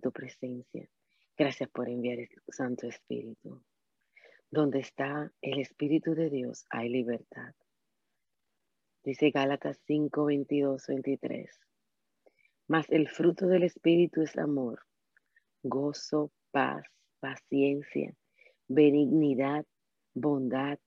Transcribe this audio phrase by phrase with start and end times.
[0.00, 0.88] tu presencia.
[1.36, 3.62] Gracias por enviar el Santo Espíritu.
[4.50, 7.54] Donde está el Espíritu de Dios hay libertad.
[9.04, 11.60] Dice Gálatas 5, 22, 23.
[12.68, 14.82] Mas el fruto del Espíritu es amor,
[15.62, 16.84] gozo, paz,
[17.20, 18.14] paciencia,
[18.66, 19.64] benignidad,
[20.14, 20.78] bondad,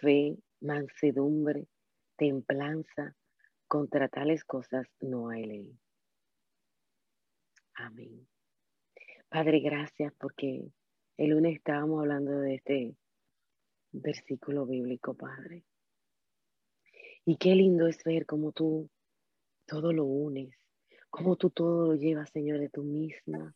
[0.00, 1.68] fe, mansedumbre,
[2.16, 3.14] templanza.
[3.68, 5.78] Contra tales cosas no hay ley.
[7.74, 8.28] Amén.
[9.28, 10.70] Padre, gracias porque
[11.16, 12.96] el lunes estábamos hablando de este
[13.92, 15.64] versículo bíblico, Padre.
[17.24, 18.88] Y qué lindo es ver cómo tú
[19.66, 20.56] todo lo unes,
[21.10, 23.54] cómo tú todo lo llevas, Señor, de tú misma,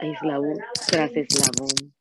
[0.00, 1.94] eslabón tras eslabón.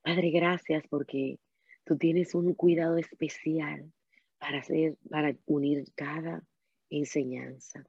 [0.00, 1.38] Padre, gracias porque
[1.84, 3.92] tú tienes un cuidado especial
[4.38, 6.42] para hacer, para unir cada
[6.88, 7.84] enseñanza.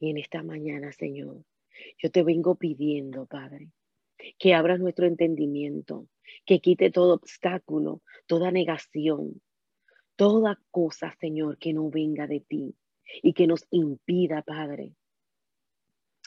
[0.00, 1.44] Y en esta mañana, Señor,
[1.98, 3.70] yo te vengo pidiendo, Padre,
[4.38, 6.08] que abras nuestro entendimiento,
[6.44, 9.40] que quite todo obstáculo, toda negación,
[10.16, 12.74] toda cosa, Señor, que no venga de ti
[13.22, 14.94] y que nos impida, Padre,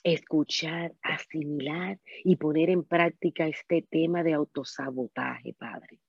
[0.04, 6.00] escuchar, asimilar y poner en práctica este tema de autosabotaje, Padre.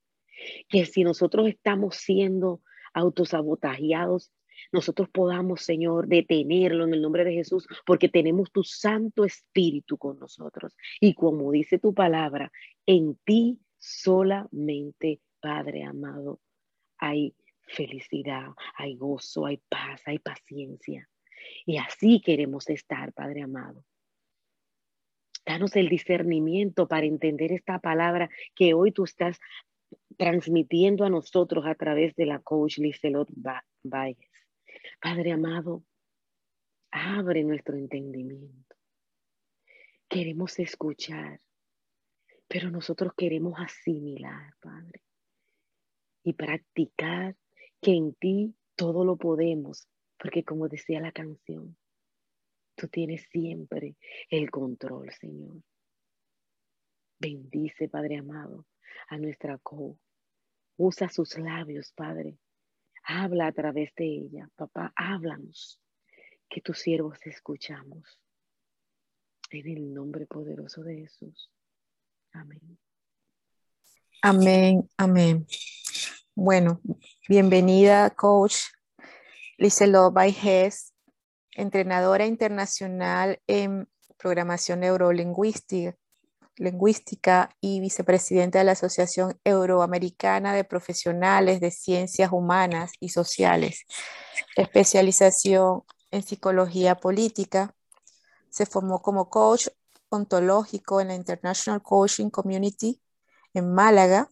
[0.67, 2.61] Que si nosotros estamos siendo
[2.93, 4.31] autosabotajeados,
[4.71, 10.19] nosotros podamos, Señor, detenerlo en el nombre de Jesús, porque tenemos tu Santo Espíritu con
[10.19, 10.75] nosotros.
[10.99, 12.51] Y como dice tu palabra,
[12.85, 16.39] en ti solamente, Padre amado,
[16.97, 17.35] hay
[17.67, 21.09] felicidad, hay gozo, hay paz, hay paciencia.
[21.65, 23.83] Y así queremos estar, Padre amado.
[25.45, 29.39] Danos el discernimiento para entender esta palabra que hoy tú estás
[30.17, 33.29] transmitiendo a nosotros a través de la coach Lizelot
[33.83, 34.29] Valles.
[34.99, 35.83] Padre amado,
[36.91, 38.75] abre nuestro entendimiento.
[40.07, 41.41] Queremos escuchar,
[42.47, 45.01] pero nosotros queremos asimilar, Padre,
[46.23, 47.35] y practicar
[47.81, 51.75] que en ti todo lo podemos, porque como decía la canción,
[52.75, 53.95] tú tienes siempre
[54.29, 55.63] el control, Señor.
[57.19, 58.67] Bendice, Padre amado,
[59.07, 59.97] a nuestra co.
[60.77, 62.37] Usa sus labios, Padre.
[63.03, 64.49] Habla a través de ella.
[64.55, 65.79] Papá, háblanos,
[66.49, 68.19] que tus siervos escuchamos.
[69.51, 71.51] En el nombre poderoso de Jesús.
[72.31, 72.79] Amén.
[74.21, 75.45] Amén, amén.
[76.33, 76.81] Bueno,
[77.27, 78.55] bienvenida, coach
[79.57, 80.93] Liselot Baijes,
[81.51, 83.87] entrenadora internacional en
[84.17, 85.95] programación neurolingüística
[86.55, 93.85] lingüística y vicepresidenta de la Asociación Euroamericana de Profesionales de Ciencias Humanas y Sociales,
[94.55, 97.75] especialización en psicología política.
[98.49, 99.67] Se formó como coach
[100.09, 103.01] ontológico en la International Coaching Community
[103.53, 104.29] en Málaga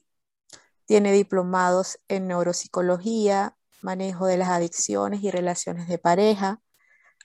[0.86, 6.62] tiene diplomados en neuropsicología, manejo de las adicciones y relaciones de pareja.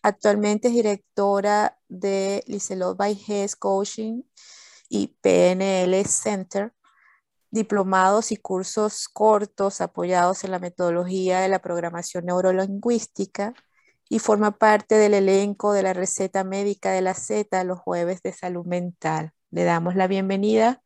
[0.03, 4.23] Actualmente es directora de Liselot Baiges Coaching
[4.89, 6.73] y PNL Center,
[7.51, 13.55] diplomados y cursos cortos apoyados en la metodología de la programación neurolingüística
[14.09, 18.33] y forma parte del elenco de la receta médica de la Z los jueves de
[18.33, 19.33] salud mental.
[19.51, 20.83] Le damos la bienvenida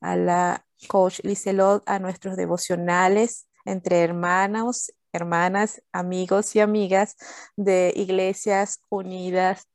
[0.00, 7.16] a la coach Liselot a nuestros devocionales entre hermanos, hermanas, amigos y amigas
[7.56, 9.66] de Iglesias Unidas,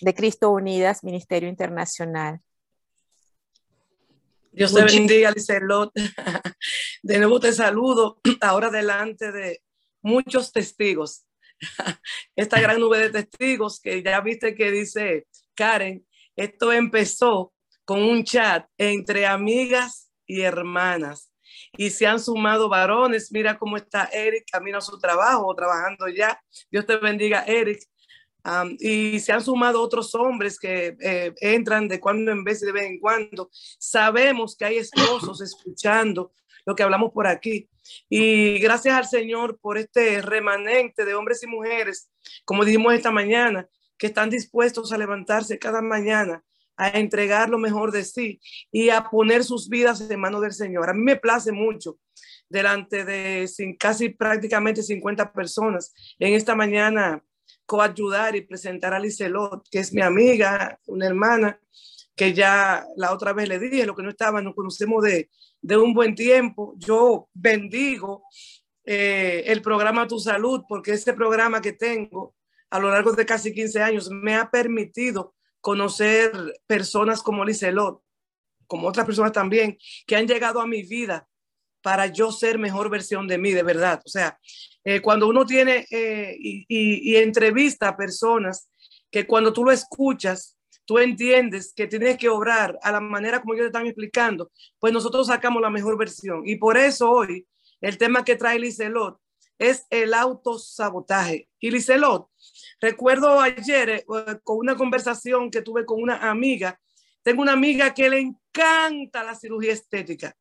[0.00, 2.40] de Cristo Unidas, Ministerio Internacional.
[4.52, 5.92] Dios te bendiga, Liselot.
[7.02, 9.62] De nuevo te saludo ahora delante de
[10.02, 11.24] muchos testigos.
[12.36, 16.06] Esta gran nube de testigos que ya viste que dice Karen,
[16.36, 17.52] esto empezó
[17.84, 21.32] con un chat entre amigas y hermanas.
[21.76, 23.30] Y se han sumado varones.
[23.32, 26.40] Mira cómo está Eric camino a su trabajo, trabajando ya.
[26.70, 27.82] Dios te bendiga, Eric.
[28.78, 32.84] Y se han sumado otros hombres que eh, entran de cuando en vez de vez
[32.84, 33.50] en cuando.
[33.52, 36.32] Sabemos que hay esposos escuchando
[36.66, 37.68] lo que hablamos por aquí.
[38.08, 42.10] Y gracias al Señor por este remanente de hombres y mujeres,
[42.44, 46.42] como dijimos esta mañana, que están dispuestos a levantarse cada mañana
[46.80, 48.40] a entregar lo mejor de sí
[48.72, 50.88] y a poner sus vidas en manos del Señor.
[50.88, 51.98] A mí me place mucho
[52.48, 53.46] delante de
[53.78, 57.22] casi prácticamente 50 personas en esta mañana
[57.70, 61.60] coayudar y presentar a Liselot, que es mi amiga, una hermana,
[62.16, 65.30] que ya la otra vez le dije, lo que no estaba, nos conocemos de,
[65.62, 66.74] de un buen tiempo.
[66.78, 68.24] Yo bendigo
[68.84, 72.34] eh, el programa Tu Salud, porque ese programa que tengo
[72.70, 76.32] a lo largo de casi 15 años me ha permitido conocer
[76.66, 78.02] personas como Lizelot,
[78.66, 79.78] como otras personas también,
[80.08, 81.28] que han llegado a mi vida
[81.82, 84.02] para yo ser mejor versión de mí, de verdad.
[84.04, 84.40] O sea,
[84.84, 88.70] eh, cuando uno tiene eh, y, y, entrevista a personas
[89.10, 90.56] que cuando tú lo escuchas,
[90.86, 94.92] tú entiendes que tienes que obrar a la manera como ellos te están explicando, pues
[94.92, 96.42] nosotros sacamos la mejor versión.
[96.46, 97.46] Y por eso hoy
[97.80, 99.18] el tema que trae Licelot
[99.58, 101.48] es el autosabotaje.
[101.58, 102.28] Y Licelot,
[102.80, 104.04] recuerdo ayer eh,
[104.42, 106.80] con una conversación que tuve con una amiga,
[107.22, 110.34] tengo una amiga que le encanta la cirugía estética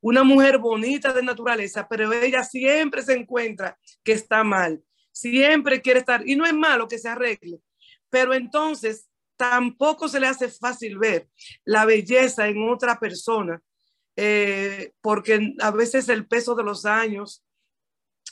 [0.00, 4.82] una mujer bonita de naturaleza, pero ella siempre se encuentra que está mal,
[5.12, 7.60] siempre quiere estar, y no es malo que se arregle,
[8.10, 11.28] pero entonces tampoco se le hace fácil ver
[11.64, 13.60] la belleza en otra persona,
[14.16, 17.45] eh, porque a veces el peso de los años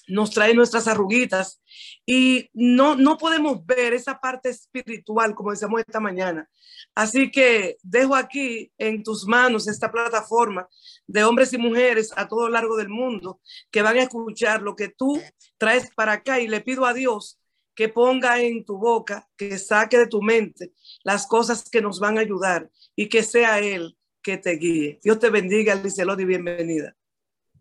[0.07, 1.63] nos trae nuestras arruguitas
[2.07, 6.49] y no, no podemos ver esa parte espiritual, como decíamos esta mañana.
[6.95, 10.69] Así que dejo aquí en tus manos esta plataforma
[11.07, 14.77] de hombres y mujeres a todo lo largo del mundo que van a escuchar lo
[14.77, 15.21] que tú
[15.59, 17.39] traes para acá y le pido a Dios
[17.75, 22.19] que ponga en tu boca, que saque de tu mente las cosas que nos van
[22.19, 25.01] a ayudar y que sea Él que te guíe.
[25.03, 26.97] Dios te bendiga, Licelot, y bienvenida.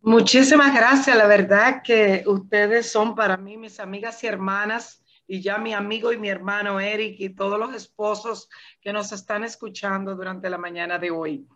[0.06, 1.16] Muchísimas gracias.
[1.16, 6.12] La verdad que ustedes son para mí mis amigas y hermanas y ya mi amigo
[6.12, 8.50] y mi hermano Eric y todos los esposos
[8.82, 11.48] que nos están escuchando durante la mañana de hoy.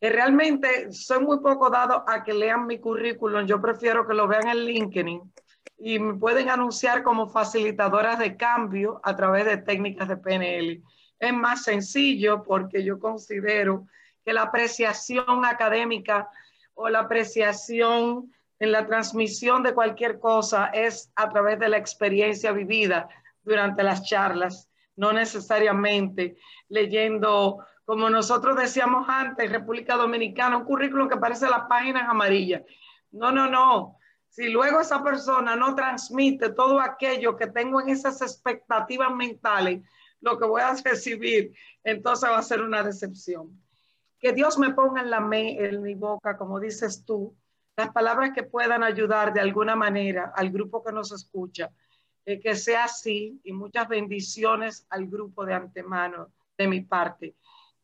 [0.00, 3.44] Realmente soy muy poco dado a que lean mi currículum.
[3.44, 5.20] Yo prefiero que lo vean en LinkedIn
[5.78, 10.80] y me pueden anunciar como facilitadoras de cambio a través de técnicas de PNL.
[11.18, 13.88] Es más sencillo porque yo considero
[14.24, 16.28] que la apreciación académica
[16.80, 22.52] o la apreciación en la transmisión de cualquier cosa es a través de la experiencia
[22.52, 23.06] vivida
[23.42, 26.38] durante las charlas, no necesariamente
[26.70, 32.62] leyendo, como nosotros decíamos antes, República Dominicana, un currículum que parece las páginas amarillas.
[33.10, 33.98] No, no, no.
[34.30, 39.82] Si luego esa persona no transmite todo aquello que tengo en esas expectativas mentales,
[40.22, 41.52] lo que voy a recibir,
[41.84, 43.59] entonces va a ser una decepción
[44.20, 47.34] que Dios me ponga en, mi boca, como dices tú,
[47.76, 51.70] las palabras que puedan ayudar de alguna manera al grupo que nos escucha,
[52.26, 57.34] eh, que sea así y muchas bendiciones al grupo de antemano de mi parte,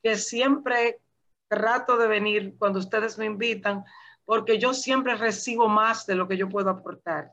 [0.02, 1.00] que siempre
[1.48, 3.82] trato de venir cuando ustedes me invitan,
[4.26, 7.32] porque yo siempre recibo más de lo que yo puedo aportar.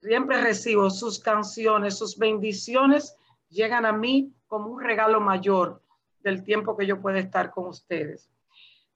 [0.00, 3.16] Siempre recibo sus canciones, sus bendiciones
[3.48, 5.82] llegan a mí como un regalo mayor
[6.22, 8.30] del tiempo que yo pueda estar con ustedes.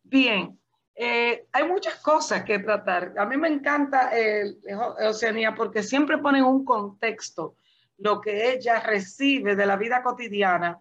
[0.03, 0.59] Bien,
[0.95, 3.15] eh, hay muchas cosas que tratar.
[3.19, 4.59] A mí me encanta el,
[5.07, 7.57] Oceanía porque siempre ponen un contexto
[7.99, 10.81] lo que ella recibe de la vida cotidiana,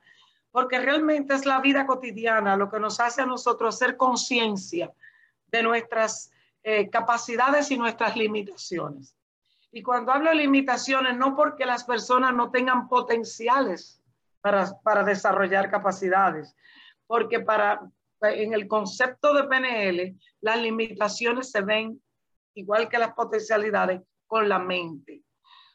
[0.51, 4.91] porque realmente es la vida cotidiana lo que nos hace a nosotros hacer conciencia
[5.47, 6.31] de nuestras
[6.63, 9.15] eh, capacidades y nuestras limitaciones.
[9.71, 14.02] Y cuando hablo de limitaciones, no porque las personas no tengan potenciales,
[14.43, 16.53] para, desarrollar capacidades,
[17.07, 17.79] porque para,
[18.21, 22.01] en el concepto de PNL, las limitaciones se ven
[22.53, 25.23] igual que las potencialidades con la mente.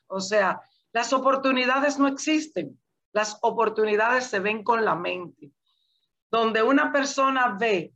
[0.07, 0.61] O sea,
[0.93, 2.79] las oportunidades no existen,
[3.13, 5.51] las oportunidades se ven con la mente.
[6.31, 7.95] Donde una persona ve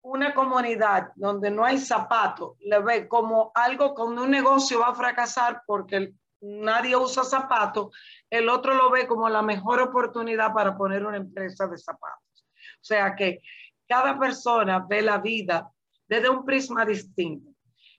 [0.00, 4.94] una comunidad donde no hay zapato, le ve como algo, como un negocio va a
[4.94, 7.96] fracasar porque nadie usa zapatos,
[8.30, 12.46] el otro lo ve como la mejor oportunidad para poner una empresa de zapatos.
[12.56, 13.40] O sea que
[13.88, 15.70] cada persona ve la vida
[16.06, 17.50] desde un prisma distinto.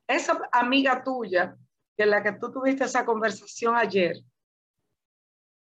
[0.07, 1.55] Esa amiga tuya,
[1.97, 4.15] que la que tú tuviste esa conversación ayer,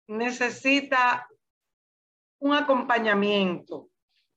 [0.09, 1.27] necesita
[2.39, 3.89] un acompañamiento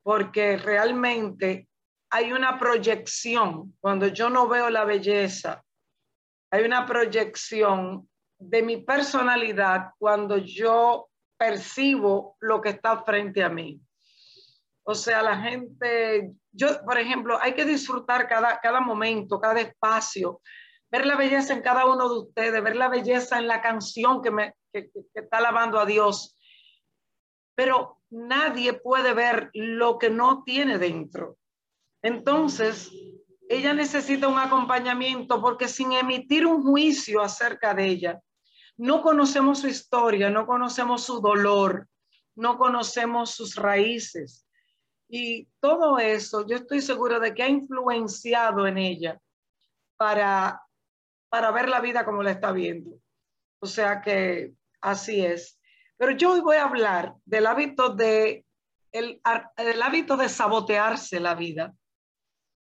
[0.01, 1.67] porque realmente
[2.10, 3.75] hay una proyección.
[3.81, 5.63] Cuando yo no veo la belleza,
[6.51, 13.79] hay una proyección de mi personalidad cuando yo percibo lo que está frente a mí.
[14.84, 20.41] O sea, la gente, yo, por ejemplo, hay que disfrutar cada, cada momento, cada espacio,
[20.89, 24.31] ver la belleza en cada uno de ustedes, ver la belleza en la canción que,
[24.31, 26.38] me, que, que está alabando a Dios.
[27.55, 31.38] Pero nadie puede ver lo que no tiene dentro.
[32.01, 32.91] Entonces,
[33.50, 38.19] ella necesita un acompañamiento porque sin emitir un juicio acerca de ella,
[38.79, 41.89] no conocemos su historia, no conocemos su dolor,
[42.36, 44.48] no conocemos sus raíces.
[45.09, 49.19] Y todo eso, yo estoy segura de que ha influenciado en ella
[49.98, 50.62] para,
[51.27, 52.91] para ver la vida como la está viendo.
[53.59, 55.59] O sea que así es.
[55.98, 58.45] Pero yo hoy voy a hablar del hábito de
[58.93, 59.21] el,
[59.57, 61.74] el hábito de sabotearse la vida.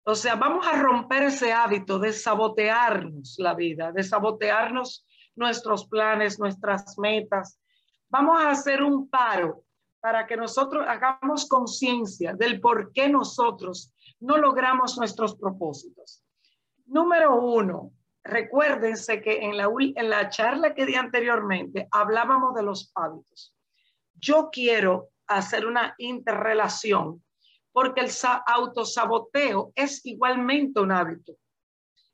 [0.07, 5.07] O sea, vamos a romper ese hábito de sabotearnos la vida, de sabotearnos
[5.41, 7.59] nuestros planes, nuestras metas.
[8.09, 9.65] Vamos a hacer un paro
[10.01, 16.23] para que nosotros hagamos conciencia del por qué nosotros no logramos nuestros propósitos.
[16.87, 17.93] Número uno,
[18.23, 23.55] recuérdense que en la, en la charla que di anteriormente hablábamos de los hábitos.
[24.15, 27.25] Yo quiero hacer una interrelación
[27.73, 28.11] porque el
[28.47, 31.33] autosaboteo es igualmente un hábito.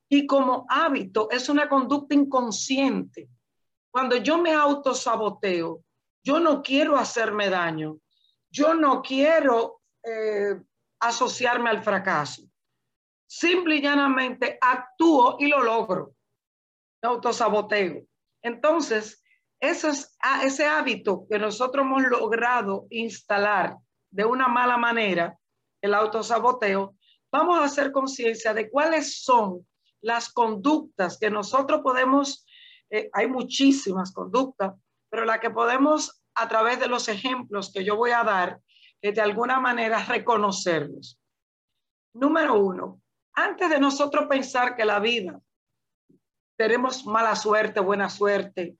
[0.08, 3.28] Y como hábito es una conducta inconsciente.
[3.90, 5.82] Cuando yo me autosaboteo,
[6.22, 7.98] yo no quiero hacerme daño,
[8.50, 10.60] yo no quiero eh,
[11.00, 12.42] asociarme al fracaso.
[13.26, 16.14] Simple y llanamente actúo y lo logro.
[17.02, 18.02] Autosaboteo.
[18.42, 19.22] Entonces,
[19.60, 23.76] ese, es, ese hábito que nosotros hemos logrado instalar
[24.10, 25.38] de una mala manera,
[25.80, 26.94] el autosaboteo,
[27.30, 29.66] vamos a hacer conciencia de cuáles son
[30.06, 32.46] las conductas que nosotros podemos,
[32.90, 34.72] eh, hay muchísimas conductas,
[35.10, 38.60] pero la que podemos a través de los ejemplos que yo voy a dar,
[39.02, 41.20] es de alguna manera reconocerlos.
[42.14, 43.00] Número uno,
[43.34, 45.40] antes de nosotros pensar que la vida
[46.56, 48.76] tenemos mala suerte, buena suerte,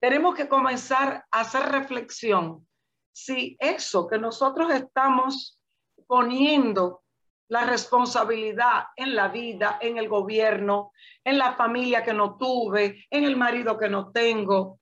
[0.00, 2.66] tenemos que comenzar a hacer reflexión
[3.12, 5.60] si eso que nosotros estamos
[6.08, 7.04] poniendo
[7.48, 10.92] la responsabilidad en la vida, en el gobierno,
[11.24, 14.80] en la familia que no tuve, en el marido que no tengo,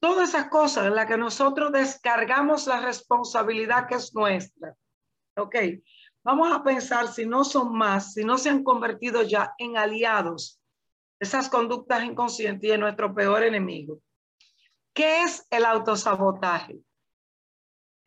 [0.00, 4.74] todas esas cosas en las que nosotros descargamos la responsabilidad que es nuestra.
[5.36, 5.56] Ok,
[6.24, 10.60] vamos a pensar si no son más, si no se han convertido ya en aliados,
[11.20, 14.00] esas conductas inconscientes y en nuestro peor enemigo.
[14.92, 16.80] ¿Qué es el autosabotaje?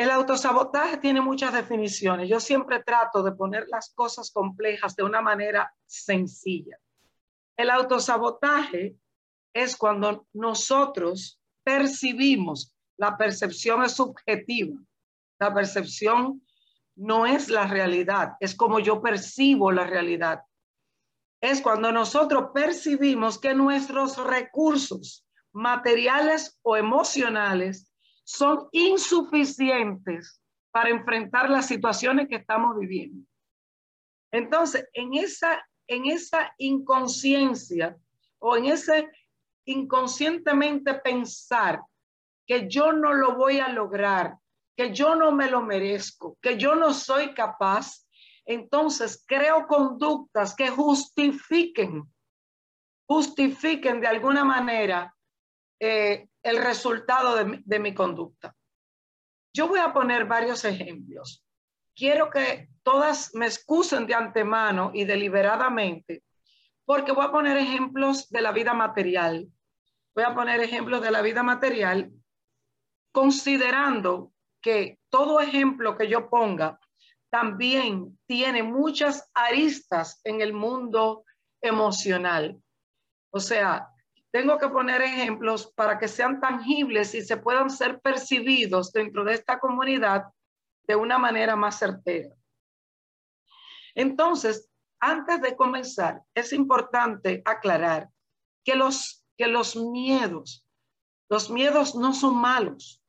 [0.03, 2.27] El autosabotaje tiene muchas definiciones.
[2.27, 6.77] Yo siempre trato de poner las cosas complejas de una manera sencilla.
[7.55, 8.97] El autosabotaje
[9.53, 14.77] es cuando nosotros percibimos, la percepción es subjetiva,
[15.39, 16.45] la percepción
[16.97, 20.41] no es la realidad, es como yo percibo la realidad.
[21.39, 27.92] Es cuando nosotros percibimos que nuestros recursos materiales o emocionales
[28.23, 33.25] son insuficientes para enfrentar las situaciones que estamos viviendo.
[34.31, 37.95] Entonces, en esa, en esa inconsciencia
[38.39, 39.09] o en ese
[39.65, 41.81] inconscientemente pensar
[42.45, 44.37] que yo no lo voy a lograr,
[44.75, 48.05] que yo no me lo merezco, que yo no soy capaz,
[48.45, 52.03] entonces creo conductas que justifiquen,
[53.07, 55.15] justifiquen de alguna manera
[55.79, 58.55] eh, el resultado de, mi conducta.
[59.53, 61.45] Yo voy a poner varios ejemplos.
[61.95, 66.23] Quiero que todas me excusen de antemano y deliberadamente,
[66.85, 69.47] porque voy a poner ejemplos de la vida material.
[70.13, 72.11] Voy a poner ejemplos de la vida material,
[73.11, 76.79] considerando que todo ejemplo que yo ponga
[77.29, 81.25] también tiene muchas aristas en el mundo
[81.61, 82.61] emocional.
[83.31, 83.92] O sea,
[84.33, 89.35] tengo que poner ejemplos para que sean tangibles y se puedan ser percibidos dentro de
[89.35, 90.23] esta comunidad
[90.87, 92.33] de una manera más certera.
[93.93, 98.09] Entonces, antes de comenzar, es importante aclarar
[98.63, 100.65] que los, que los miedos,
[101.29, 103.03] los miedos no son malos,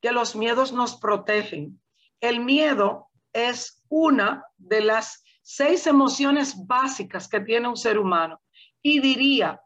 [0.00, 1.82] que los miedos nos protegen.
[2.20, 8.40] El miedo es una de las seis emociones básicas que tiene un ser humano.
[8.82, 9.60] Y diría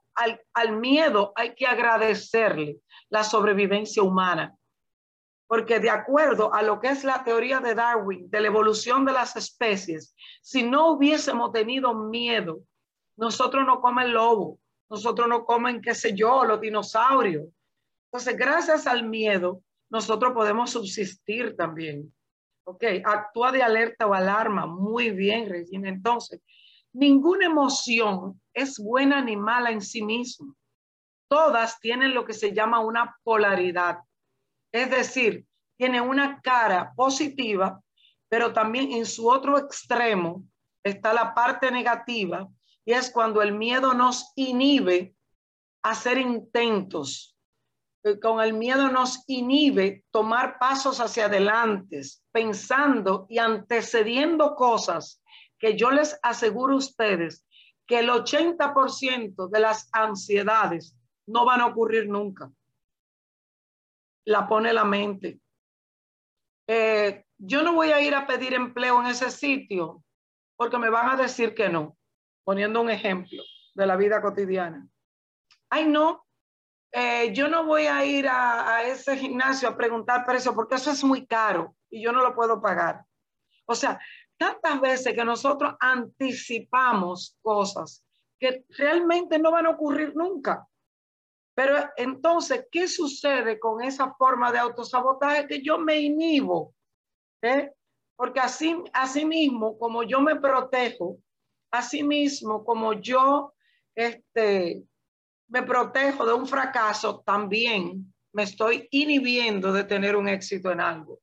[0.55, 4.57] al, miedo hay que agradecerle la sobrevivencia humana.
[5.47, 9.13] Porque de acuerdo a lo que es la teoría de Darwin, de la evolución de
[9.13, 12.61] las especies, si no hubiésemos tenido miedo,
[13.17, 14.59] nosotros no comen lobo,
[14.91, 17.47] nosotros no comen, qué sé yo, los dinosaurios.
[18.11, 22.13] Entonces, gracias al miedo, nosotros podemos subsistir también.
[22.65, 24.67] Ok, actúa de alerta o alarma.
[24.67, 25.89] Muy bien, Regina.
[25.89, 26.43] Entonces,
[26.93, 30.55] Ninguna emoción es buena ni mala en sí misma.
[31.29, 33.99] Todas tienen lo que se llama una polaridad.
[34.73, 37.81] Es decir, tiene una cara positiva,
[38.29, 40.45] pero también en su otro extremo
[40.83, 42.49] está la parte negativa
[42.85, 45.15] y es cuando el miedo nos inhibe
[45.83, 47.37] hacer intentos.
[48.03, 52.01] Eh, con el miedo nos inhibe tomar pasos hacia adelante,
[52.33, 55.23] pensando y antecediendo cosas
[55.59, 57.45] que yo les aseguro a ustedes
[57.87, 60.97] que el 80% de las ansiedades
[61.27, 62.51] no van a ocurrir nunca.
[64.25, 65.41] La pone la mente.
[66.67, 70.05] Eh, yo no voy a ir a pedir empleo en ese sitio
[70.57, 71.97] porque me van a decir que no,
[72.45, 73.43] poniendo un ejemplo
[73.75, 74.87] de la vida cotidiana.
[75.71, 76.27] Ay, no,
[76.93, 80.91] eh, yo no voy a ir a, a, ese gimnasio a preguntar precio porque eso
[80.91, 83.05] es muy caro y yo no lo puedo pagar.
[83.67, 84.01] O sea,
[84.39, 88.05] tantas veces que nosotros anticipamos cosas
[88.39, 90.67] que realmente no van a ocurrir nunca.
[91.55, 96.73] Pero entonces, ¿qué sucede con esa forma de autosabotaje que yo me inhibo?
[97.43, 97.73] ¿eh?
[98.17, 101.19] Porque así, así mismo, como yo me protejo,
[101.73, 103.55] así mismo como yo
[103.97, 104.85] este,
[105.49, 111.19] me protejo de un fracaso, también me estoy inhibiendo de tener un éxito en algo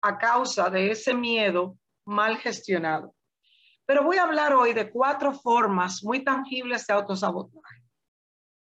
[0.00, 1.76] a causa de ese miedo
[2.08, 3.14] mal gestionado.
[3.86, 7.82] Pero voy a hablar hoy de cuatro formas muy tangibles de autosabotaje.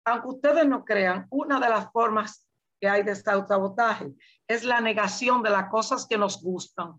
[0.04, 2.48] Aunque ustedes no crean, una de las formas
[2.80, 4.12] que hay de este autosabotaje
[4.48, 6.94] es la negación de las cosas que nos gustan.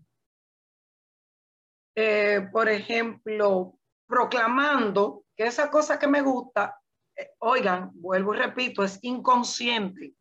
[1.94, 6.80] Eh, por ejemplo, proclamando que esa cosa que me gusta,
[7.14, 10.14] eh, oigan, vuelvo y repito, es inconsciente.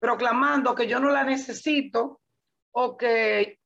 [0.00, 2.20] Proclamando que yo no la necesito
[2.72, 3.57] o que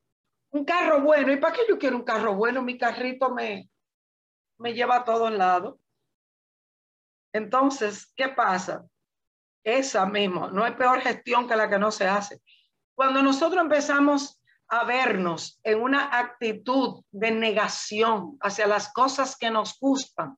[0.53, 1.33] un carro bueno.
[1.33, 2.63] ¿Y para qué yo quiero un carro bueno?
[2.63, 3.69] Mi carrito me,
[4.59, 5.77] me lleva a todos lados.
[7.33, 8.87] Entonces, ¿qué pasa?
[9.65, 12.43] Esa misma, no hay peor gestión que la que no se hace.
[12.95, 19.79] Cuando nosotros empezamos a vernos en una actitud de negación hacia las cosas que nos
[19.79, 20.37] gustan,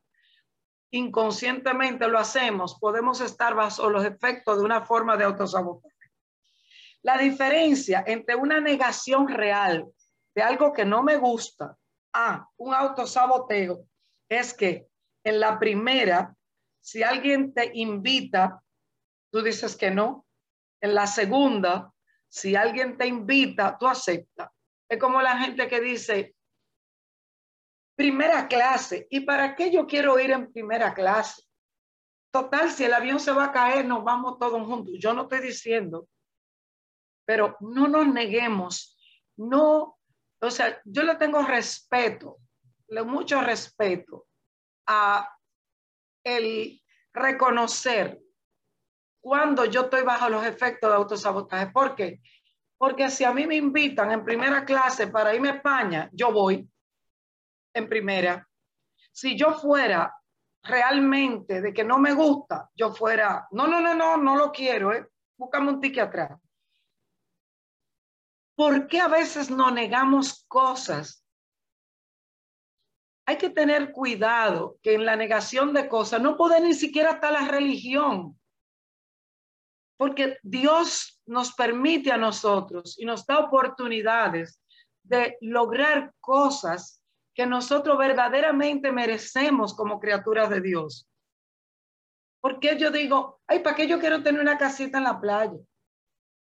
[0.90, 5.94] inconscientemente lo hacemos, podemos estar bajo los efectos de una forma de autosabotaje.
[7.02, 9.86] La diferencia entre una negación real
[10.34, 11.76] de algo que no me gusta
[12.12, 13.86] a un autosaboteo
[14.28, 14.88] es que
[15.24, 16.34] en la primera,
[16.80, 18.62] si alguien te invita,
[19.30, 20.26] tú dices que no.
[20.80, 21.92] En la segunda,
[22.28, 24.50] si alguien te invita, tú aceptas.
[24.88, 26.34] Es como la gente que dice,
[27.96, 31.42] primera clase, ¿y para qué yo quiero ir en primera clase?
[32.30, 34.94] Total, si el avión se va a caer, nos vamos todos juntos.
[34.98, 36.08] Yo no estoy diciendo,
[37.24, 38.98] pero no nos neguemos,
[39.36, 39.93] no
[40.46, 42.38] o sea, yo le tengo respeto,
[42.88, 44.26] le mucho respeto
[44.86, 45.28] a
[46.24, 46.80] el
[47.12, 48.20] reconocer
[49.20, 51.68] cuando yo estoy bajo los efectos de autosabotaje.
[51.68, 52.20] ¿Por qué?
[52.76, 56.68] Porque si a mí me invitan en primera clase para irme a España, yo voy
[57.72, 58.46] en primera.
[59.12, 60.14] Si yo fuera
[60.62, 64.92] realmente de que no me gusta, yo fuera, no, no, no, no, no lo quiero,
[64.92, 65.06] ¿eh?
[65.36, 66.38] Búscame un ticket atrás.
[68.56, 71.24] ¿Por qué a veces no negamos cosas?
[73.26, 77.32] Hay que tener cuidado que en la negación de cosas no puede ni siquiera estar
[77.32, 78.38] la religión.
[79.96, 84.60] Porque Dios nos permite a nosotros y nos da oportunidades
[85.02, 87.00] de lograr cosas
[87.34, 91.08] que nosotros verdaderamente merecemos como criaturas de Dios.
[92.40, 95.58] Porque yo digo, ay, ¿para qué yo quiero tener una casita en la playa?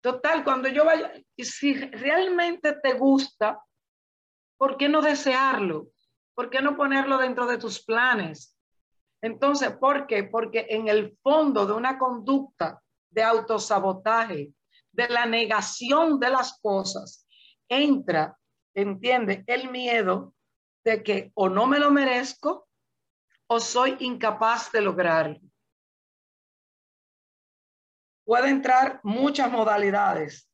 [0.00, 3.62] Total, cuando yo vaya, si realmente te gusta,
[4.56, 5.88] ¿por qué no desearlo?
[6.34, 8.56] ¿Por qué no ponerlo dentro de tus planes?
[9.22, 10.24] Entonces, ¿por qué?
[10.24, 14.54] Porque en el fondo de una conducta de autosabotaje,
[14.92, 17.26] de la negación de las cosas,
[17.68, 18.38] entra,
[18.74, 20.34] entiende, el miedo
[20.82, 22.66] de que o no me lo merezco
[23.46, 25.49] o soy incapaz de lograrlo
[28.30, 30.48] puede entrar muchas modalidades,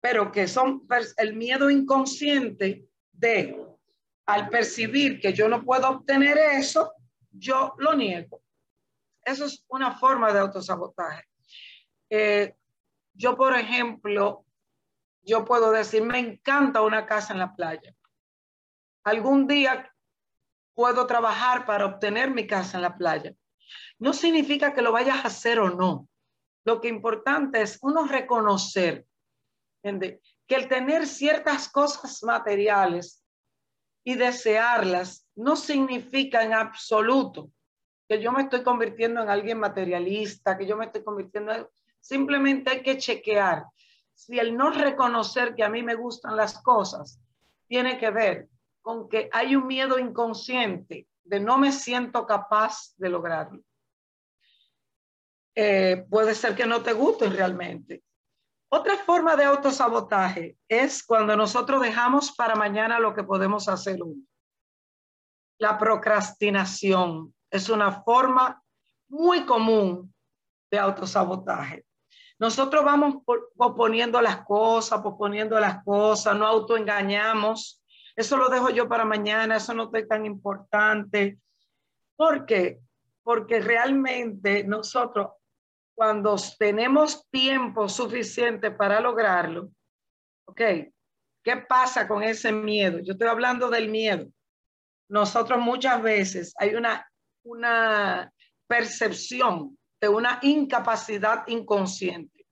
[0.00, 3.60] pero que son el miedo inconsciente de,
[4.24, 6.92] al percibir que yo no puedo obtener eso,
[7.32, 8.40] yo lo niego.
[9.24, 11.24] Eso es una forma de autosabotaje.
[12.08, 12.54] Eh,
[13.14, 14.44] yo, por ejemplo,
[15.22, 17.96] yo puedo decir, me encanta una casa en la playa.
[19.02, 19.92] Algún día
[20.72, 23.34] puedo trabajar para obtener mi casa en la playa.
[23.98, 26.07] No significa que lo vayas a hacer o no.
[26.68, 29.06] Lo que importante es uno reconocer
[29.82, 33.24] que el tener ciertas cosas materiales
[34.04, 37.50] y desearlas no significa en absoluto
[38.06, 41.66] que yo me estoy convirtiendo en alguien materialista, que yo me estoy convirtiendo en...
[42.00, 43.64] Simplemente hay que chequear
[44.12, 47.18] si el no reconocer que a mí me gustan las cosas
[47.66, 48.46] tiene que ver
[48.82, 53.62] con que hay un miedo inconsciente de no me siento capaz de lograrlo.
[55.60, 58.04] Eh, puede ser que no te guste realmente.
[58.70, 64.24] Otra forma de autosabotaje es cuando nosotros dejamos para mañana lo que podemos hacer hoy.
[65.58, 68.62] La procrastinación es una forma
[69.08, 70.14] muy común
[70.70, 71.84] de autosabotaje.
[72.38, 73.16] Nosotros vamos
[73.56, 77.82] posponiendo las cosas, posponiendo las cosas, no autoengañamos.
[78.14, 81.40] Eso lo dejo yo para mañana, eso no es tan importante.
[82.14, 82.78] ¿Por qué?
[83.24, 85.32] Porque realmente nosotros,
[85.98, 89.72] cuando tenemos tiempo suficiente para lograrlo,
[90.46, 90.60] ¿ok?
[91.42, 93.00] ¿Qué pasa con ese miedo?
[93.00, 94.28] Yo estoy hablando del miedo.
[95.10, 97.04] Nosotros muchas veces hay una,
[97.42, 98.32] una
[98.68, 102.46] percepción de una incapacidad inconsciente.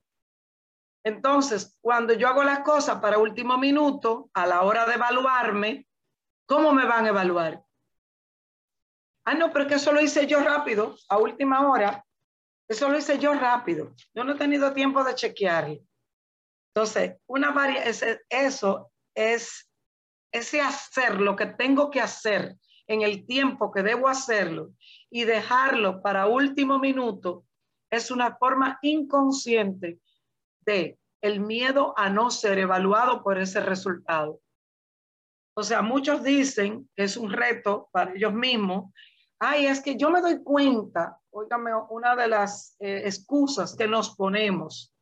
[1.05, 5.87] Entonces, cuando yo hago las cosas para último minuto, a la hora de evaluarme,
[6.47, 7.63] ¿cómo me van a evaluar?
[9.25, 12.06] Ah, no, pero es que eso lo hice yo rápido, a última hora.
[12.69, 13.95] Eso lo hice yo rápido.
[14.15, 15.79] Yo no he tenido tiempo de chequearlo.
[16.75, 17.55] Entonces, una
[18.29, 19.71] eso es
[20.33, 24.73] ese hacer lo que tengo que hacer en el tiempo que debo hacerlo
[25.11, 27.47] y dejarlo para último minuto
[27.91, 30.01] es una forma inconsciente
[30.61, 34.41] de el miedo a no ser evaluado por ese resultado.
[35.57, 38.93] O sea, muchos dicen que es un reto para ellos mismos.
[39.39, 44.17] Ay, es que yo me doy cuenta, óigame, una de las eh, excusas que nos
[44.17, 44.93] ponemos.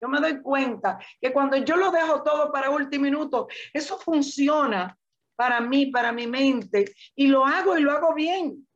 [0.00, 4.98] Yo me doy cuenta que cuando yo lo dejo todo para último minuto, eso funciona
[5.36, 8.68] para mí, para mi mente, y lo hago y lo hago bien.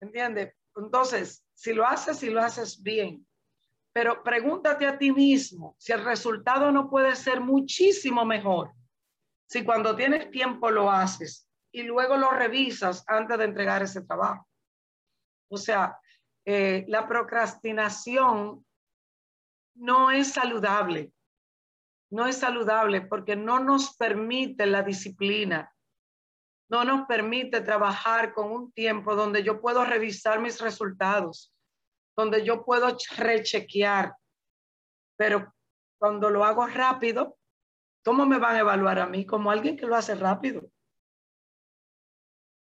[0.00, 0.54] ¿Entiendes?
[0.76, 3.26] Entonces, si lo haces, si lo haces bien.
[3.92, 8.72] Pero pregúntate a ti mismo si el resultado no puede ser muchísimo mejor.
[9.46, 14.48] Si cuando tienes tiempo lo haces y luego lo revisas antes de entregar ese trabajo.
[15.48, 15.98] O sea,
[16.44, 18.64] eh, la procrastinación
[19.74, 21.12] no es saludable.
[22.10, 25.74] No es saludable porque no nos permite la disciplina,
[26.68, 31.52] no nos permite trabajar con un tiempo donde yo puedo revisar mis resultados,
[32.16, 34.14] donde yo puedo rechequear.
[35.16, 35.52] Pero
[35.98, 37.36] cuando lo hago rápido,
[38.04, 39.26] ¿cómo me van a evaluar a mí?
[39.26, 40.70] Como alguien que lo hace rápido.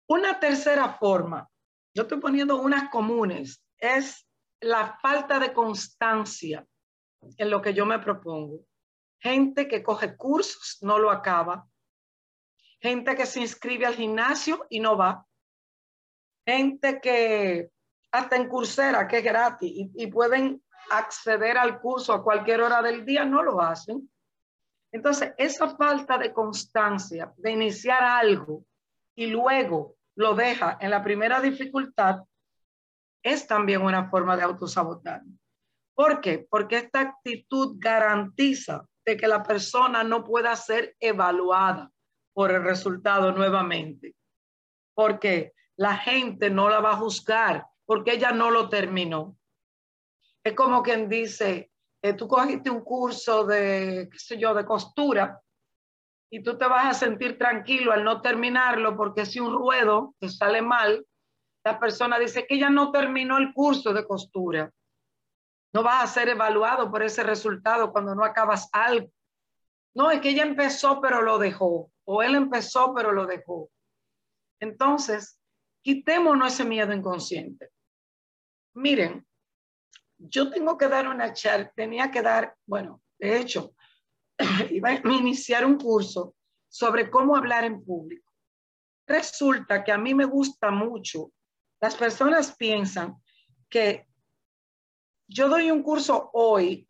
[0.07, 1.49] Una tercera forma,
[1.93, 4.27] yo estoy poniendo unas comunes, es
[4.61, 6.65] la falta de constancia
[7.37, 8.65] en lo que yo me propongo.
[9.19, 11.67] Gente que coge cursos, no lo acaba
[12.83, 15.25] gente que se inscribe al gimnasio y no va,
[16.45, 17.71] gente que
[18.11, 23.05] hasta en Coursera, que es gratis, y, pueden acceder al curso a cualquier hora del
[23.05, 24.11] día, no lo hacen.
[24.91, 28.65] Entonces, esa falta de constancia de iniciar algo
[29.15, 32.21] y luego lo deja en la primera dificultad
[33.23, 35.21] es también una forma de autosabotar.
[35.95, 36.45] ¿Por qué?
[36.49, 41.91] Porque esta actitud garantiza de que la persona no pueda ser evaluada
[42.33, 44.15] por el resultado nuevamente.
[44.93, 49.37] Porque la gente no la va a juzgar porque ella no lo terminó.
[50.43, 51.71] Es como quien dice,
[52.01, 55.41] eh, tú cogiste un curso de, qué sé yo, de costura
[56.33, 60.29] y tú te vas a sentir tranquilo al no terminarlo porque si un ruedo te
[60.29, 61.05] sale mal,
[61.63, 64.71] la persona dice que ella no terminó el curso de costura.
[65.73, 69.11] No vas a ser evaluado por ese resultado cuando no acabas algo.
[69.93, 73.69] No, es que ella empezó pero lo dejó o él empezó pero lo dejó.
[74.59, 75.39] Entonces,
[75.83, 77.69] quitémonos ese miedo inconsciente.
[78.73, 79.23] Miren,
[80.17, 83.75] yo tengo que dar una charla, tenía que dar, bueno, de hecho,
[84.71, 86.35] iba a iniciar un curso
[86.67, 88.31] sobre cómo hablar en público.
[89.05, 91.31] Resulta que a mí me gusta mucho,
[91.81, 93.15] las personas piensan
[93.69, 94.07] que
[95.27, 96.87] yo doy un curso hoy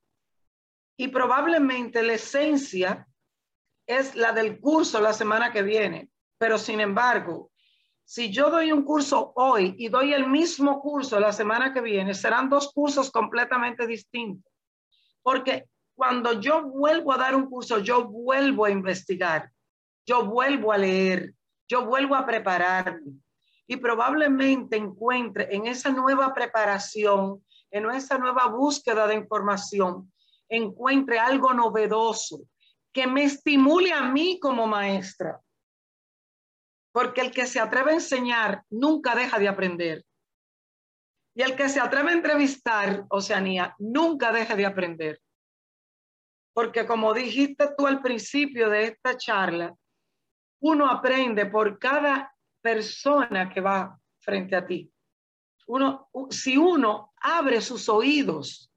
[0.97, 3.07] y probablemente la esencia
[3.87, 6.09] es la del curso la semana que viene.
[6.37, 7.51] Pero sin embargo,
[8.05, 12.13] si yo doy un curso hoy y doy el mismo curso la semana que viene,
[12.13, 14.51] serán dos cursos completamente distintos.
[15.21, 19.51] Porque cuando yo vuelvo a dar un curso, yo vuelvo a investigar,
[20.05, 21.33] yo vuelvo a leer,
[21.67, 23.13] yo vuelvo a prepararme
[23.67, 30.11] y probablemente encuentre en esa nueva preparación, en esa nueva búsqueda de información,
[30.49, 32.41] encuentre algo novedoso,
[32.91, 35.39] que me estimule a mí como maestra.
[36.91, 40.05] Porque el que se atreve a enseñar nunca deja de aprender.
[41.35, 45.19] Y el que se atreve a entrevistar, Oceanía, nunca deja de aprender.
[46.53, 49.75] Porque como dijiste tú al principio de esta charla,
[50.61, 54.89] uno aprende por cada persona que va frente a ti.
[55.67, 58.73] Uno, si uno abre sus oídos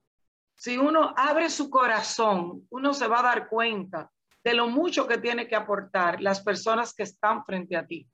[0.57, 4.11] si uno abre su corazón, uno se va a dar cuenta
[4.43, 8.09] de lo mucho que tiene que aportar las personas que están frente a ti.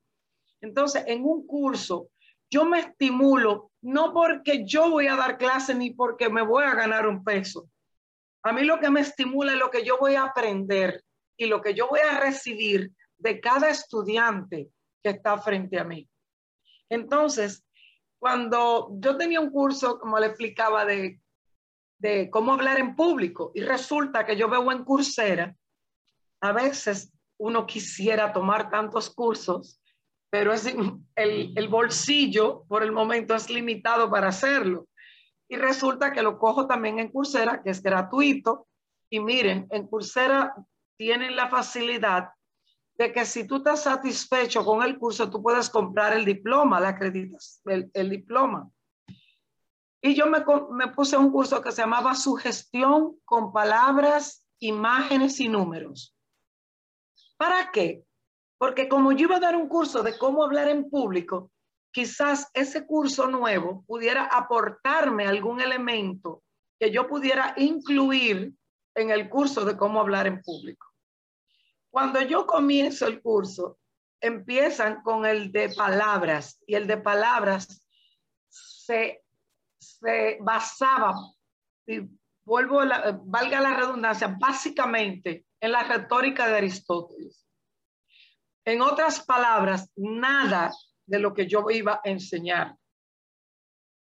[0.60, 2.08] Entonces, en un curso,
[2.50, 6.74] yo me estimulo no porque yo voy a dar clase ni porque me voy a
[6.74, 7.68] ganar un peso.
[8.44, 11.04] A mí lo que me estimula es lo que yo voy a aprender
[11.36, 14.68] y lo que yo voy a recibir de cada estudiante
[15.02, 16.08] que está frente a mí.
[16.88, 17.64] Entonces,
[18.18, 21.20] cuando yo tenía un curso, como le explicaba, de,
[21.98, 25.56] de cómo hablar en público, y resulta que yo veo en Coursera,
[26.40, 29.80] a veces uno quisiera tomar tantos cursos,
[30.30, 34.86] pero el, el bolsillo por el momento es limitado para hacerlo.
[35.52, 38.68] Y resulta que lo cojo también en Coursera, que es gratuito.
[39.10, 40.54] Y miren, en Coursera
[40.96, 42.30] tienen la facilidad
[42.94, 46.88] de que si tú estás satisfecho con el curso, tú puedes comprar el diploma, la
[46.88, 48.70] acreditas, el, el diploma.
[50.00, 55.50] Y yo me, me puse un curso que se llamaba Sugestión con palabras, imágenes y
[55.50, 56.16] números.
[57.36, 58.06] ¿Para qué?
[58.56, 61.50] Porque como yo iba a dar un curso de cómo hablar en público,
[61.92, 66.42] quizás ese curso nuevo pudiera aportarme algún elemento
[66.80, 68.52] que yo pudiera incluir
[68.94, 70.88] en el curso de cómo hablar en público.
[71.90, 73.78] Cuando yo comienzo el curso,
[74.20, 77.86] empiezan con el de palabras y el de palabras
[78.48, 79.22] se,
[79.78, 81.14] se basaba,
[81.86, 82.00] y
[82.44, 87.46] vuelvo, a valga la redundancia, básicamente en la retórica de Aristóteles.
[88.64, 90.72] En otras palabras, nada
[91.12, 92.74] de lo que yo iba a enseñar.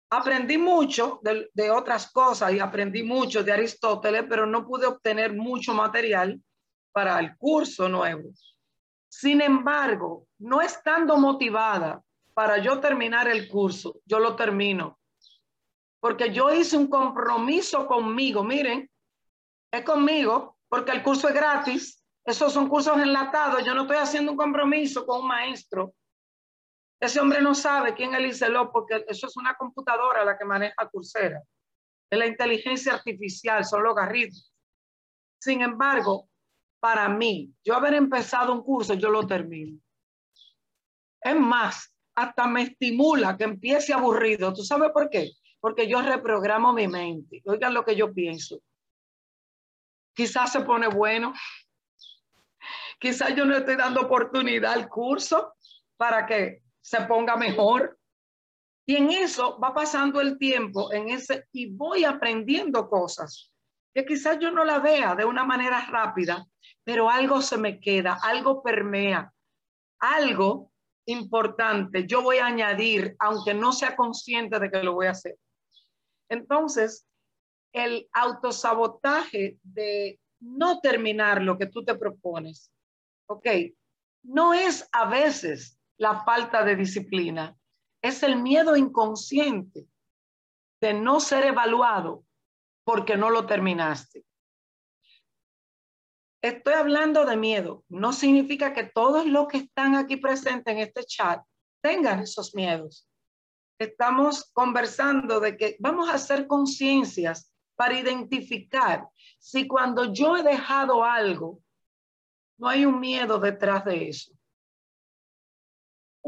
[0.08, 5.34] Aprendí mucho de, de, otras cosas y aprendí mucho de Aristóteles, pero no pude obtener
[5.34, 6.40] mucho material
[6.92, 8.30] para el curso nuevo.
[9.10, 12.00] Sin embargo, no estando motivada
[12.32, 14.98] para yo terminar el curso, yo lo termino.
[16.00, 18.88] Porque yo hice un compromiso conmigo, miren,
[19.70, 24.32] es conmigo, porque el curso es gratis, esos son cursos enlatados, yo no estoy haciendo
[24.32, 25.92] un compromiso con un maestro
[27.00, 30.88] ese hombre no sabe quién es Licelot porque eso es una computadora la que maneja
[30.90, 31.42] Coursera.
[32.08, 34.52] Es la inteligencia artificial, son los garritos.
[35.38, 36.28] Sin embargo,
[36.80, 39.78] para mí, yo haber empezado un curso, yo lo termino.
[41.20, 44.52] Es más, hasta me estimula que empiece aburrido.
[44.54, 45.32] ¿Tú sabes por qué?
[45.60, 47.42] Porque yo reprogramo mi mente.
[47.44, 48.60] Oigan lo que yo pienso.
[50.14, 51.34] Quizás se pone bueno.
[52.98, 55.54] Quizás yo no estoy dando oportunidad al curso
[55.98, 57.98] para que se ponga mejor.
[58.86, 63.50] Y en eso va pasando el tiempo, en ese, y voy aprendiendo cosas
[63.92, 66.46] que quizás yo no la vea de una manera rápida,
[66.84, 69.32] pero algo se me queda, algo permea,
[69.98, 70.70] algo
[71.08, 75.36] importante yo voy a añadir, aunque no sea consciente de que lo voy a hacer.
[76.28, 77.04] Entonces,
[77.72, 82.70] el autosabotaje de no terminar lo que tú te propones,
[83.28, 83.46] ok,
[84.22, 87.56] no es a veces la falta de disciplina,
[88.02, 89.86] es el miedo inconsciente
[90.80, 92.24] de no ser evaluado
[92.84, 94.24] porque no lo terminaste.
[96.42, 97.84] Estoy hablando de miedo.
[97.88, 101.42] No significa que todos los que están aquí presentes en este chat
[101.82, 103.08] tengan esos miedos.
[103.78, 111.04] Estamos conversando de que vamos a hacer conciencias para identificar si cuando yo he dejado
[111.04, 111.60] algo,
[112.58, 114.35] no hay un miedo detrás de eso.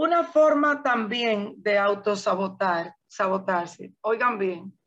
[0.00, 4.78] Una forma también de autosabotar, sabotarse, oigan bien,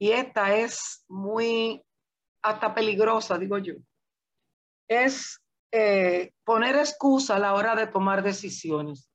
[0.00, 1.84] y esta es muy
[2.40, 3.74] hasta peligrosa, digo yo,
[4.88, 9.10] es eh, poner excusa a la hora de tomar decisiones.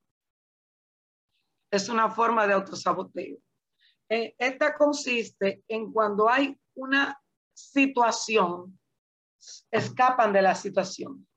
[1.71, 3.39] Es una forma de autosaboteo.
[4.09, 7.19] Eh, esta consiste en cuando hay una
[7.51, 8.79] situación,
[9.71, 11.27] escapan de la situación.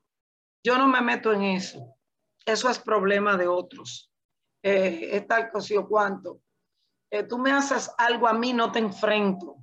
[0.63, 1.95] Yo no me meto en eso
[2.45, 4.11] eso es problema de otros.
[4.63, 6.41] Eh, es tal cosa o cuanto.
[7.11, 9.57] Eh, tú me haces algo a mí, no te enfrento.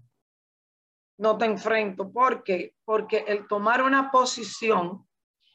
[1.18, 2.12] No te enfrento.
[2.12, 2.75] ¿Por qué?
[2.85, 5.09] Porque el tomar una posición,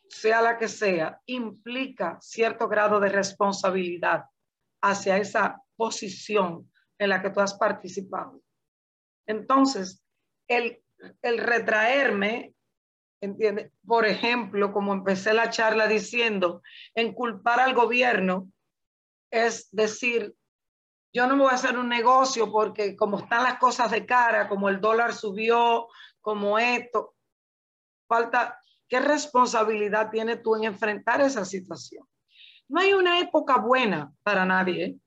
[0.09, 4.25] sea la que sea, implica cierto grado de responsabilidad
[4.81, 8.41] hacia esa posición en la que tú has participado.
[9.27, 10.03] Entonces,
[10.47, 10.81] el,
[11.21, 12.55] el retraerme
[13.21, 13.71] ¿Entiendes?
[13.85, 16.61] Por ejemplo, como empecé la charla diciendo,
[16.93, 18.51] en culpar al gobierno
[19.31, 20.35] es decir,
[21.13, 24.47] yo no me voy a hacer un negocio porque como están las cosas de cara,
[24.47, 25.87] como el dólar subió,
[26.21, 27.15] como esto,
[28.07, 32.07] falta, ¿qué responsabilidad tienes tú en enfrentar esa situación?
[32.69, 34.97] No hay una época buena para nadie,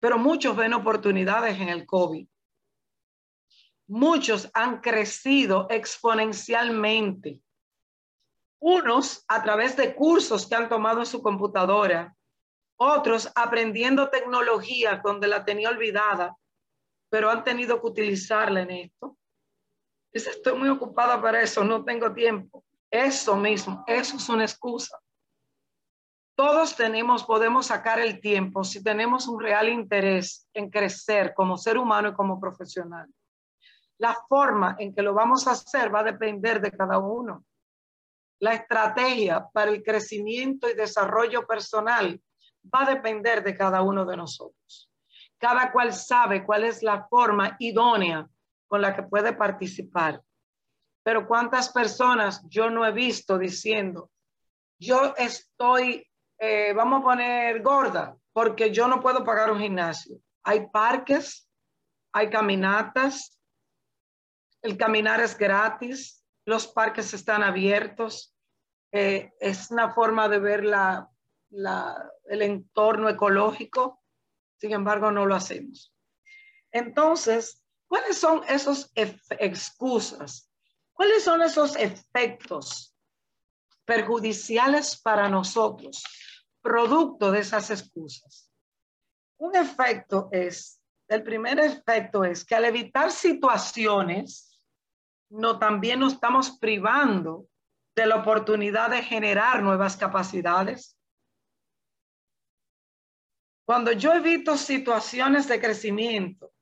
[0.00, 2.26] pero muchos ven oportunidades en el COVID
[3.94, 7.40] muchos han crecido exponencialmente.
[8.58, 12.12] Unos a través de cursos que han tomado en su computadora,
[12.76, 16.36] otros aprendiendo tecnología donde la tenía olvidada,
[17.08, 19.16] pero han tenido que utilizarla en esto.
[20.10, 22.64] Estoy muy ocupada para eso, no tengo tiempo.
[22.90, 24.98] Eso mismo, eso es una excusa.
[26.34, 31.78] Todos tenemos, podemos sacar el tiempo si tenemos un real interés en crecer como ser
[31.78, 33.08] humano y como profesional.
[33.98, 37.44] La forma en que lo vamos a hacer va a depender de cada uno.
[38.40, 42.20] La estrategia para el crecimiento y desarrollo personal
[42.74, 44.90] va a depender de cada uno de nosotros.
[45.38, 48.28] Cada cual sabe cuál es la forma idónea
[48.66, 50.20] con la que puede participar.
[51.02, 54.10] Pero cuántas personas yo no he visto diciendo,
[54.78, 56.06] yo estoy,
[56.38, 60.18] eh, vamos a poner gorda, porque yo no puedo pagar un gimnasio.
[60.42, 61.48] Hay parques,
[62.12, 63.38] hay caminatas,
[64.64, 68.34] el caminar es gratis, los parques están abiertos,
[68.92, 71.10] eh, es una forma de ver la,
[71.50, 74.02] el entorno ecológico,
[74.58, 75.94] sin embargo no lo hacemos.
[76.72, 80.50] Entonces, ¿cuáles son esos excusas?
[80.94, 82.96] ¿Cuáles son esos efectos
[83.84, 86.02] perjudiciales para nosotros,
[86.62, 88.50] producto de esas excusas?
[89.36, 94.52] Un efecto es, el primer efecto es que al evitar situaciones,
[95.30, 97.46] no también nos estamos privando
[97.96, 100.98] de la oportunidad de generar nuevas capacidades,
[103.66, 106.52] cuando yo evito situaciones de crecimiento,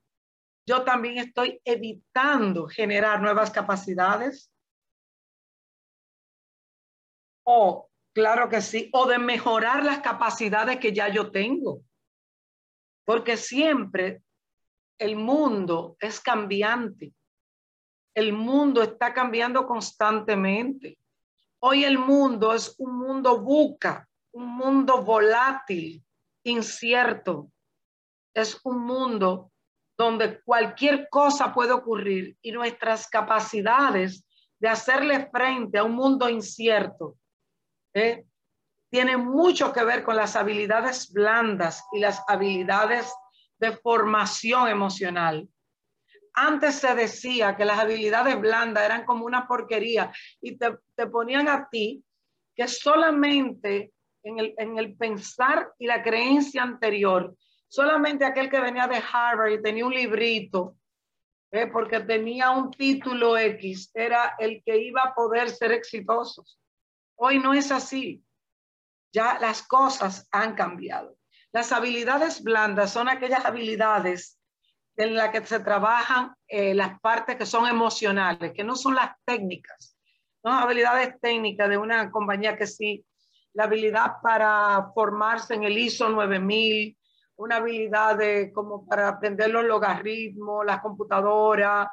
[0.67, 4.53] yo también estoy evitando generar nuevas capacidades.
[7.45, 11.83] O, claro que sí, o de mejorar las capacidades que ya yo tengo.
[13.05, 14.23] Porque siempre
[14.99, 17.13] el mundo es cambiante.
[18.15, 20.99] El mundo está cambiando constantemente.
[21.61, 26.05] Hoy el mundo es un mundo buca, un mundo volátil,
[26.45, 27.51] incierto.
[28.35, 29.53] Es un mundo
[29.97, 34.25] donde cualquier cosa puede ocurrir y nuestras capacidades
[34.59, 37.17] de hacerle frente a un mundo incierto
[37.95, 38.25] ¿eh?
[38.91, 43.13] tiene mucho que ver con las habilidades blandas y las habilidades
[43.59, 45.49] de formación emocional.
[46.35, 51.49] Antes se decía que las habilidades blandas eran como una porquería y te, te ponían
[51.49, 52.03] a ti
[52.55, 53.93] que solamente
[54.25, 57.37] en el, pensar y la creencia anterior.
[57.69, 60.77] Solamente aquel que venía de Harvard y tenía un librito,
[61.51, 66.45] eh, porque tenía un título X, era el que iba a poder ser exitoso.
[67.17, 68.23] Hoy no es así.
[69.13, 71.17] Ya las cosas han cambiado.
[71.53, 74.39] Las habilidades blandas son aquellas habilidades
[74.97, 79.11] en las que se trabajan eh, las partes que son emocionales, que no son las
[79.25, 79.97] técnicas.
[80.45, 83.05] No habilidades técnicas de una compañía que sí
[83.55, 86.97] la habilidad para formarse en el ISO 9000,
[87.37, 91.89] una habilidad de como para aprender los logaritmos, las computadoras.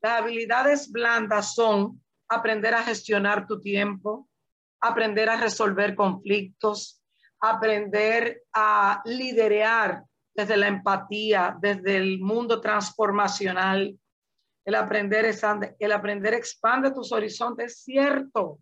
[0.00, 4.28] Las habilidades blandas son aprender a gestionar tu tiempo,
[4.80, 7.02] aprender a resolver conflictos,
[7.40, 10.04] aprender a liderar
[10.38, 13.98] desde la empatía, desde el mundo transformacional.
[14.64, 15.34] El aprender,
[15.80, 18.60] el aprender expande tus horizontes, cierto.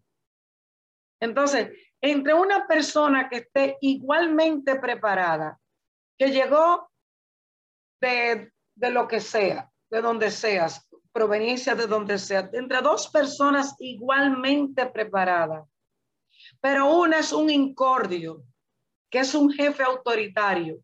[1.20, 1.68] Entonces,
[2.00, 5.60] entre una persona que esté igualmente preparada,
[6.18, 6.90] que llegó
[8.00, 14.86] de, lo que sea, de donde seas, proveniencia de donde sea, entre dos personas igualmente
[14.86, 15.68] preparadas,
[16.58, 18.42] pero una es un incordio,
[19.10, 20.80] que es un jefe autoritario,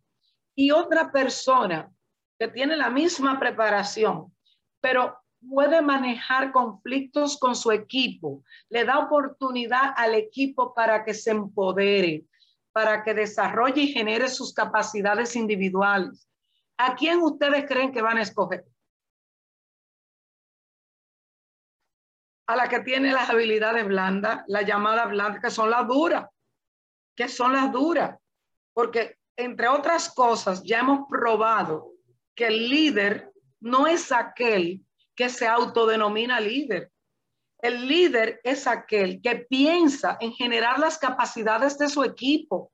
[0.54, 1.90] y otra persona
[2.38, 4.34] que tiene la misma preparación,
[4.80, 11.30] pero puede manejar conflictos con su equipo, le da oportunidad al equipo para que se
[11.30, 12.24] empodere,
[12.72, 16.28] para que desarrolle y genere sus capacidades individuales.
[16.78, 18.64] ¿A quién ustedes creen que van a escoger?
[22.46, 26.28] A la que tiene las habilidades blandas, la llamada blanda, que son las duras,
[27.14, 28.18] que son las duras,
[28.72, 31.92] porque entre otras cosas ya hemos probado
[32.34, 36.90] que el líder no es aquel que se autodenomina líder.
[37.58, 42.72] El líder es aquel que piensa en generar las capacidades de su equipo.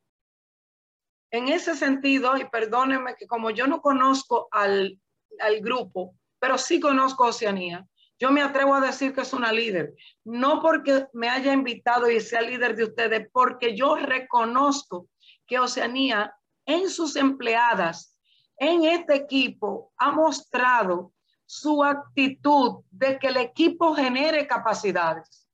[1.31, 4.99] En ese sentido, y perdónenme que como yo no conozco al,
[5.41, 7.87] al grupo, pero sí conozco a Oceanía,
[8.19, 9.95] yo me atrevo a decir que es una líder.
[10.25, 15.09] No porque me haya invitado y sea líder de ustedes, porque yo reconozco
[15.47, 16.35] que Oceanía
[16.69, 18.15] en sus empleadas,
[18.59, 21.15] en este equipo, ha mostrado
[21.47, 25.49] su actitud de que el equipo genere capacidades,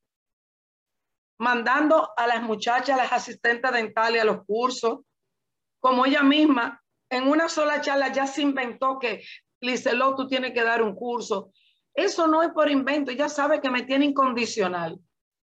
[1.38, 5.00] mandando a las muchachas, a las asistentes dentales a los cursos,
[5.78, 9.22] como ella misma, en una sola charla ya se inventó que
[9.60, 11.52] Liceló, tú tienes que dar un curso.
[11.94, 14.98] Eso no es por invento, ella sabe que me tiene incondicional.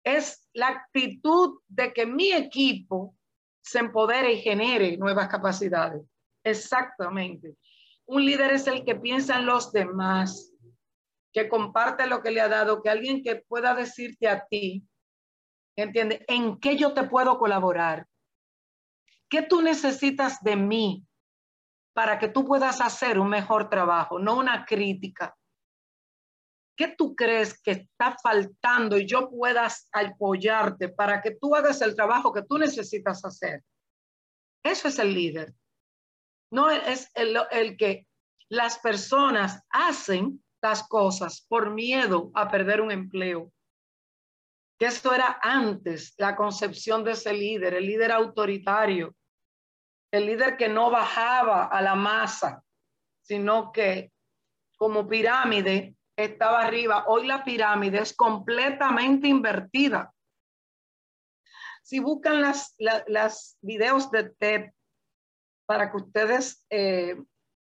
[0.03, 3.14] Es la actitud de que mi equipo
[3.65, 6.03] se empodere y genere nuevas capacidades.
[6.43, 7.55] Exactamente.
[8.05, 10.53] Un líder es el que piensa en los demás,
[11.33, 14.87] que comparte lo que le ha dado, que alguien que pueda decirte a ti,
[15.75, 16.23] ¿entiende?
[16.27, 18.05] ¿En qué yo te puedo colaborar?
[19.27, 21.03] ¿Qué tú necesitas de mí
[21.93, 25.35] para que tú puedas hacer un mejor trabajo, no una crítica?
[26.75, 31.95] ¿Qué tú crees que está faltando y yo pueda apoyarte para que tú hagas el
[31.95, 33.63] trabajo que tú necesitas hacer?
[34.63, 35.53] Eso es el líder.
[36.51, 38.05] No es el, el que
[38.49, 43.51] las personas hacen las cosas por miedo a perder un empleo.
[44.77, 49.15] Que esto era antes la concepción de ese líder, el líder autoritario,
[50.11, 52.63] el líder que no bajaba a la masa,
[53.21, 54.11] sino que
[54.77, 57.05] como pirámide estaba arriba.
[57.07, 60.13] Hoy la pirámide es completamente invertida.
[61.83, 64.71] Si buscan las, videos de TED
[65.67, 67.21] para que ustedes eh,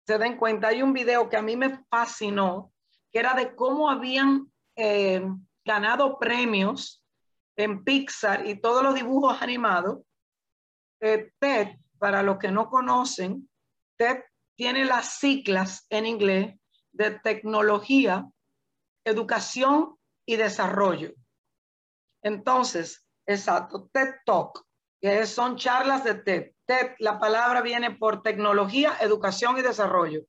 [0.06, 2.72] se den cuenta, hay un video que a mí me fascinó,
[3.12, 5.22] que era de cómo habían eh,
[5.66, 7.04] ganado premios
[7.58, 10.00] en Pixar y todos los dibujos animados.
[11.00, 13.50] Eh, TED, para los que no conocen,
[13.98, 14.24] TED
[14.56, 16.56] tiene las siglas en inglés
[16.91, 18.26] de tecnología,
[19.08, 21.14] educación y desarrollo.
[22.22, 24.66] Entonces, exacto, TED Talk,
[25.01, 26.51] que son charlas de TED.
[26.66, 30.22] TED, la palabra viene por tecnología, educación y desarrollo.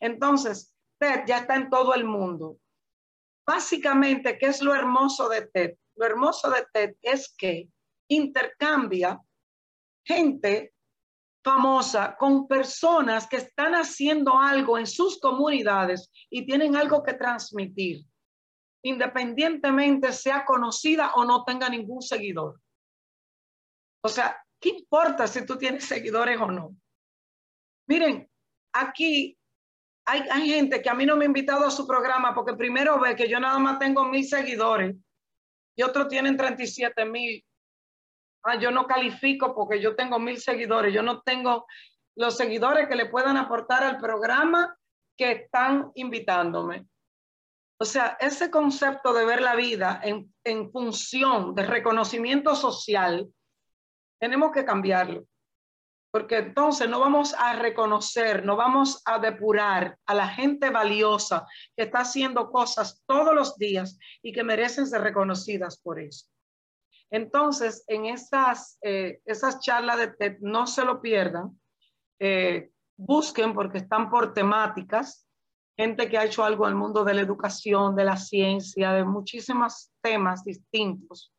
[0.00, 2.58] Entonces, TED ya está en todo el mundo.
[3.46, 5.74] Básicamente, ¿qué es lo hermoso de TED?
[5.94, 7.70] Lo hermoso de TED es que
[8.08, 9.18] intercambia
[10.04, 10.74] gente
[11.42, 18.04] famosa con personas que están haciendo algo en sus comunidades y tienen algo que transmitir
[18.86, 22.60] independientemente sea conocida o no tenga ningún seguidor.
[24.00, 26.76] O sea, ¿qué importa si tú tienes seguidores o no?
[27.88, 28.30] Miren,
[28.72, 29.36] aquí
[30.04, 33.00] hay, hay, gente que a mí no me ha invitado a su programa porque primero
[33.00, 34.94] ve que yo nada más tengo mil seguidores
[35.74, 37.44] y otros tienen 37 mil.
[38.44, 40.94] Ah, yo no califico porque yo tengo mil seguidores.
[40.94, 41.66] Yo no tengo
[42.14, 44.78] los seguidores que le puedan aportar al programa
[45.16, 46.86] que están invitándome.
[47.78, 53.28] O sea, ese concepto de ver la vida en, en función de reconocimiento social,
[54.18, 55.26] tenemos que cambiarlo.
[56.10, 61.46] Porque entonces no vamos a reconocer, no vamos a depurar a la gente valiosa
[61.76, 66.26] que está haciendo cosas todos los días y que merecen ser reconocidas por eso.
[67.10, 71.60] Entonces, en esas, eh, esas charlas de TED, no se lo pierdan,
[72.18, 75.25] eh, busquen porque están por temáticas,
[75.76, 79.90] gente que ha hecho algo el mundo de la educación, de la ciencia, de muchísimos
[80.00, 81.32] temas distintos,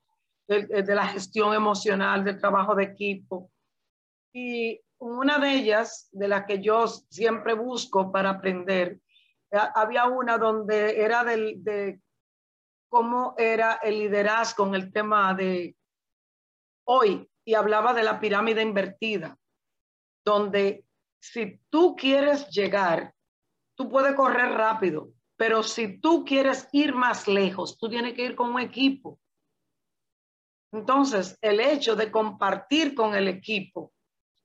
[0.48, 3.52] de, la gestión emocional, del trabajo de equipo.
[4.32, 9.00] Y una de ellas, de las que yo siempre busco para aprender,
[9.52, 12.00] eh, había una donde era del, de
[12.90, 15.76] cómo era el liderazgo en el tema de
[16.86, 19.38] hoy y hablaba de la pirámide invertida,
[20.24, 20.86] donde
[21.20, 23.14] si tú quieres llegar
[23.78, 28.36] tú puedes correr rápido, pero si tú quieres ir más lejos, tú tienes que ir
[28.36, 29.20] con un equipo.
[30.74, 33.94] Entonces, el hecho de compartir con el equipo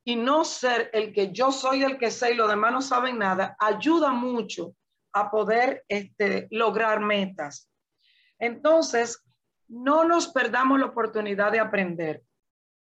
[0.05, 3.19] y no ser el que yo soy el que sé y los demás no saben
[3.19, 4.75] nada, ayuda mucho
[5.15, 7.71] a poder este, lograr metas.
[8.39, 9.25] Entonces,
[9.69, 12.23] no nos perdamos la oportunidad de aprender.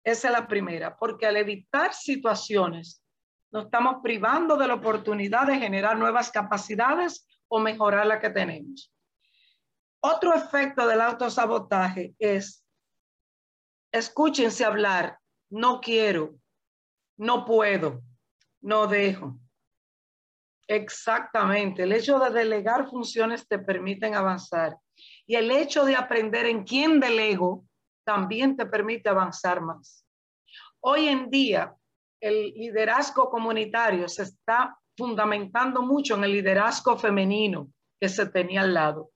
[0.02, 2.97] Esa es la primera, porque al evitar situaciones
[3.50, 8.92] nos estamos privando de la oportunidad de generar nuevas capacidades o mejorar la que tenemos.
[10.00, 12.64] Otro efecto del autosabotaje es,
[13.90, 15.18] escúchense hablar,
[15.50, 16.38] no quiero,
[17.16, 18.02] no puedo,
[18.60, 19.38] no dejo.
[20.68, 24.76] Exactamente, el hecho de delegar funciones te permiten avanzar
[25.26, 27.64] y el hecho de aprender en quién delego
[28.04, 30.04] también te permite avanzar más.
[30.80, 31.74] Hoy en día,
[32.20, 37.68] el liderazgo comunitario se está fundamentando mucho en el liderazgo femenino
[38.00, 39.10] que se tenía al lado.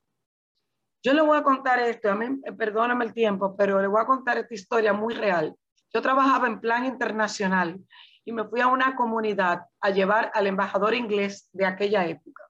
[1.05, 4.07] Yo le voy a contar esto, a mí, perdóname el tiempo, pero le voy a
[4.07, 5.57] contar esta historia muy real.
[5.92, 7.80] Yo trabajaba en plan internacional
[8.24, 12.44] y me fui a una comunidad a llevar al embajador inglés de aquella época,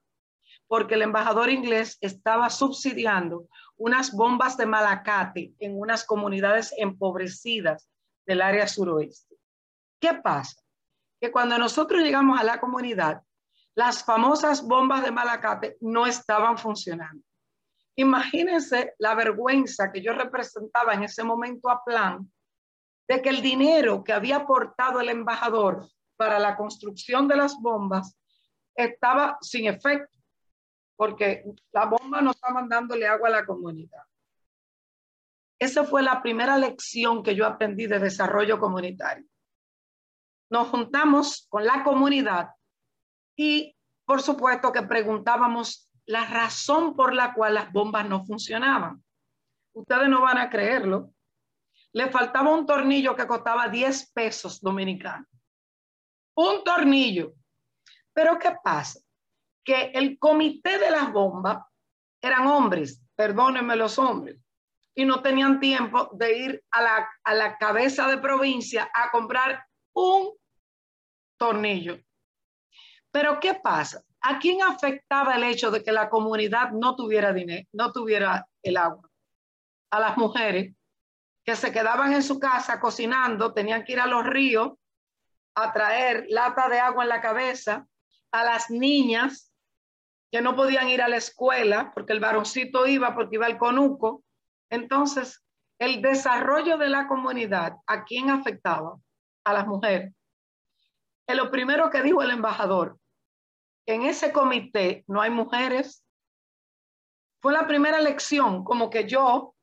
[0.69, 3.49] porque el embajador inglés estaba subsidiando
[3.79, 7.89] unas bombas de malacate en unas comunidades empobrecidas
[8.27, 9.32] del área suroeste.
[10.03, 10.61] ¿Qué pasa?
[11.21, 13.23] Que cuando nosotros llegamos a la comunidad,
[13.77, 17.25] las famosas bombas de Malacate no estaban funcionando.
[17.95, 22.29] Imagínense la vergüenza que yo representaba en ese momento a plan
[23.07, 28.19] de que el dinero que había aportado el embajador para la construcción de las bombas
[28.75, 30.19] estaba sin efecto,
[30.97, 34.03] porque la bomba no estaba dándole agua a la comunidad.
[35.61, 39.29] Esa fue la primera lección que yo aprendí de desarrollo comunitario.
[40.53, 42.51] Nos juntamos con la comunidad
[43.35, 43.75] y,
[44.05, 49.03] por supuesto, que preguntábamos la razón por la cual las bombas no funcionaban.
[49.73, 51.15] Ustedes no van a creerlo.
[51.95, 55.27] Le faltaba un tornillo que costaba 10 pesos dominicanos.
[56.37, 57.33] Un tornillo.
[58.13, 59.01] Pero ¿qué pasa?
[59.65, 61.65] Que el comité de las bombas
[62.21, 64.39] eran hombres, perdónenme los hombres,
[64.95, 69.65] y no tenían tiempo de ir a la, a la cabeza de provincia a comprar
[69.95, 70.42] un
[71.43, 71.99] tornillo.
[73.11, 74.01] Pero ¿qué pasa?
[74.21, 78.77] ¿A quién afectaba el hecho de que la comunidad no tuviera dinero, no tuviera el
[78.77, 79.11] agua?
[79.91, 80.73] A las mujeres
[81.45, 84.75] que se quedaban en su casa cocinando, tenían que ir a los ríos
[85.57, 87.89] a traer lata de agua en la cabeza,
[88.31, 89.53] a las niñas
[90.31, 94.23] que no podían ir a la escuela porque el varoncito iba porque iba al conuco,
[94.71, 95.45] entonces,
[95.81, 98.97] el desarrollo de la comunidad, ¿a quién afectaba?
[99.45, 100.15] A las mujeres.
[101.27, 102.99] Es lo primero que dijo el embajador,
[103.87, 106.05] en ese comité no hay mujeres.
[107.41, 109.55] Fue la primera lección, como que yo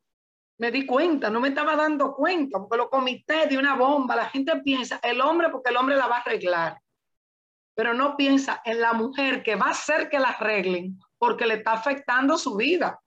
[0.58, 4.30] me di cuenta, no me estaba dando cuenta, porque los comités de una bomba, la
[4.30, 6.82] gente piensa, el hombre, porque el hombre la va a arreglar,
[7.74, 11.56] pero no piensa en la mujer que va a hacer que la arreglen, porque le
[11.56, 13.00] está afectando su vida.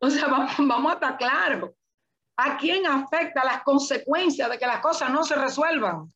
[0.00, 0.26] O sea,
[0.58, 1.70] vamos, a estar claros.
[2.36, 6.12] ¿A quién afecta las consecuencias de que las cosas no se resuelvan?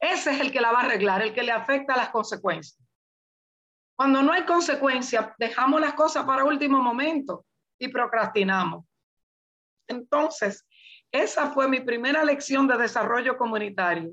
[0.00, 2.78] Ese es el que la va a arreglar, el que le afecta las consecuencias.
[3.96, 7.44] Cuando no hay consecuencias, dejamos las cosas para último momento
[7.78, 8.84] y procrastinamos.
[9.88, 10.64] Entonces,
[11.10, 14.12] esa fue mi primera lección de desarrollo comunitario.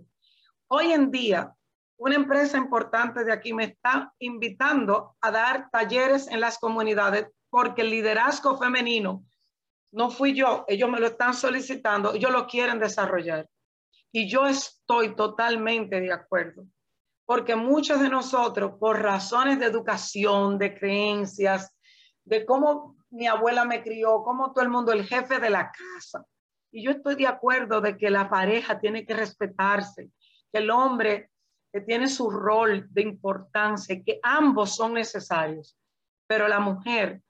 [0.68, 1.54] Hoy en día,
[1.98, 7.84] una empresa importante de aquí me está invitando a dar talleres en las comunidades porque
[7.84, 9.24] el liderazgo femenino
[9.92, 13.48] no fui yo, ellos me lo están solicitando, ellos lo quieren desarrollar.
[14.16, 16.66] Y yo estoy totalmente de acuerdo,
[17.26, 21.76] porque muchos de nosotros, por razones de educación, de creencias,
[22.24, 26.26] de cómo mi abuela me crió, cómo todo el mundo, el jefe de la casa.
[26.72, 30.10] Y yo estoy de acuerdo de que la pareja tiene que respetarse,
[30.50, 31.30] que el hombre
[31.74, 35.78] que tiene su rol de importancia, que ambos son necesarios,
[36.26, 37.22] pero la mujer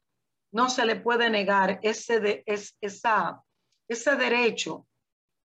[0.51, 3.41] no se le puede negar ese, de, esa,
[3.87, 4.85] ese derecho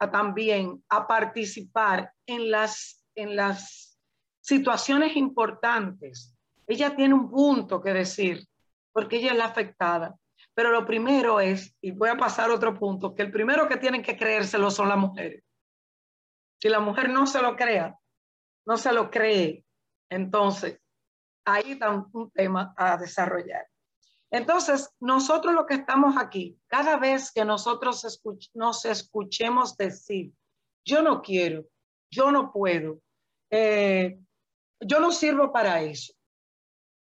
[0.00, 3.98] a también a participar en las, en las
[4.40, 6.34] situaciones importantes.
[6.66, 8.46] Ella tiene un punto que decir,
[8.92, 10.16] porque ella es la afectada.
[10.54, 14.02] Pero lo primero es, y voy a pasar otro punto, que el primero que tienen
[14.02, 15.44] que creérselo son las mujeres.
[16.58, 17.96] Si la mujer no se lo crea,
[18.66, 19.64] no se lo cree,
[20.10, 20.80] entonces
[21.44, 23.66] ahí está un tema a desarrollar.
[24.32, 28.22] Entonces, nosotros lo que estamos aquí, cada vez que nosotros
[28.54, 30.32] nos escuchemos decir,
[30.84, 31.66] yo no quiero,
[32.12, 33.00] yo no puedo,
[33.50, 34.20] eh,
[34.80, 36.14] yo no sirvo para eso.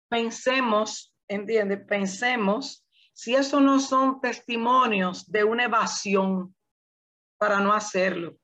[0.09, 6.53] Pensemos, entiende, pensemos si eso no son testimonios de una evasión
[7.37, 8.37] para no hacerlo,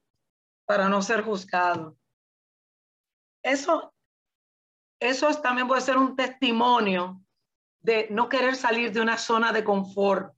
[0.65, 1.97] para no ser juzgado.
[3.43, 3.93] Eso,
[5.01, 7.21] eso también puede ser un testimonio
[7.81, 10.33] de no querer salir de una zona de confort,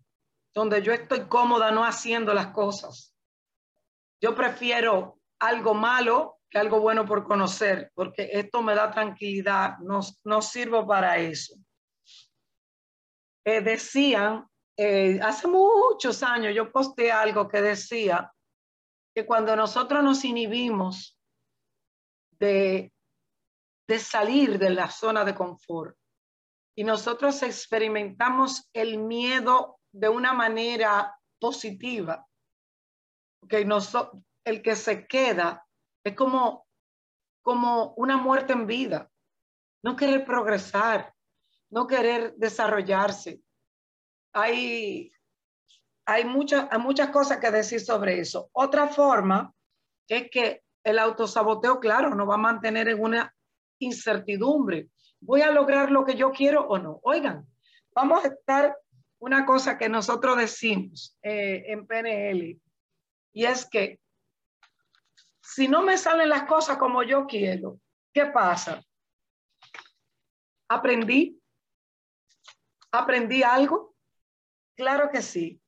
[0.53, 3.15] donde yo estoy cómoda no haciendo las cosas.
[4.21, 10.01] Yo prefiero algo malo que algo bueno por conocer, porque esto me da tranquilidad, no,
[10.25, 11.55] no sirvo para eso.
[13.45, 14.45] Eh, decían,
[14.77, 18.31] eh, hace muchos años yo posté algo que decía
[19.15, 21.17] que cuando nosotros nos inhibimos
[22.37, 22.93] de,
[23.87, 25.95] de salir de la zona de confort,
[26.76, 32.26] y nosotros experimentamos el miedo de una manera positiva.
[33.43, 33.67] Okay,
[34.45, 35.65] el que se queda
[36.03, 36.65] es como,
[37.41, 39.11] como una muerte en vida.
[39.84, 41.13] No querer progresar,
[41.69, 43.41] no querer desarrollarse.
[44.34, 45.11] Hay,
[46.05, 48.49] hay, muchas, hay muchas cosas que decir sobre eso.
[48.53, 49.53] Otra forma
[50.07, 53.36] es que el autosaboteo, claro, nos va a mantener en una
[53.80, 54.89] incertidumbre
[55.22, 56.99] ¿Voy a lograr lo que yo quiero o no?
[57.03, 57.47] Oigan,
[57.93, 58.78] vamos a estar
[59.19, 62.59] una cosa que nosotros decimos eh, en PNL
[63.34, 63.99] y es que
[65.41, 67.80] si no me salen las cosas como yo quiero,
[68.13, 68.82] ¿qué pasa?
[70.67, 71.41] Aprendí,
[72.91, 73.95] ¿Aprendí algo?
[74.76, 75.61] Claro que sí.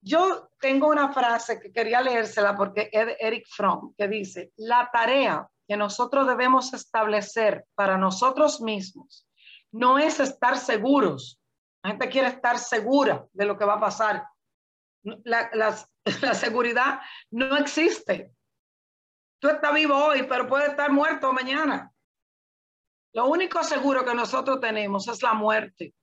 [0.00, 5.48] Yo tengo una frase que quería leérsela porque es Eric Fromm, que dice, la tarea
[5.68, 9.26] que nosotros debemos establecer para nosotros mismos
[9.72, 11.40] no es estar seguros.
[11.82, 14.26] La gente quiere estar segura de lo que va a pasar.
[15.02, 15.50] La,
[16.22, 17.00] la seguridad
[17.30, 18.32] no existe.
[19.38, 21.92] Tú estás vivo hoy, pero puedes estar muerto mañana.
[23.12, 25.94] Lo único seguro que nosotros tenemos es la muerte.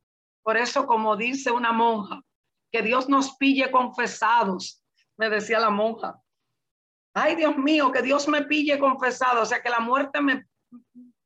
[0.43, 2.22] Por eso, como dice una monja,
[2.72, 4.84] que Dios nos pille confesados,
[5.18, 6.20] me decía la monja.
[7.14, 10.47] Ay, Dios mío, que Dios me pille confesado, o sea, que la muerte me,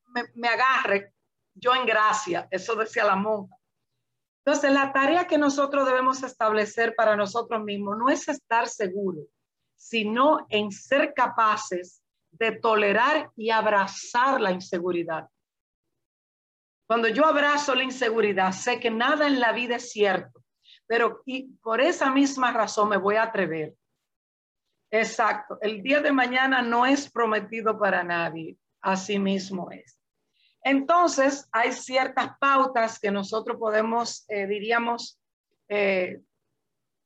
[0.08, 1.14] me, me agarre
[1.54, 3.56] yo en gracia, eso decía la monja.
[4.46, 9.26] Entonces, la tarea que nosotros debemos establecer para nosotros mismos no es estar seguros,
[9.76, 15.28] sino en ser capaces de tolerar y abrazar la inseguridad.
[16.88, 20.42] Cuando yo abrazo la inseguridad, sé que nada en la vida es cierto,
[20.86, 23.76] pero y por esa misma razón me voy a atrever.
[24.90, 30.00] Exacto, el día de mañana no es prometido para nadie, así mismo es.
[30.64, 35.20] Entonces, hay ciertas pautas que nosotros podemos, eh, diríamos,
[35.70, 36.22] eh,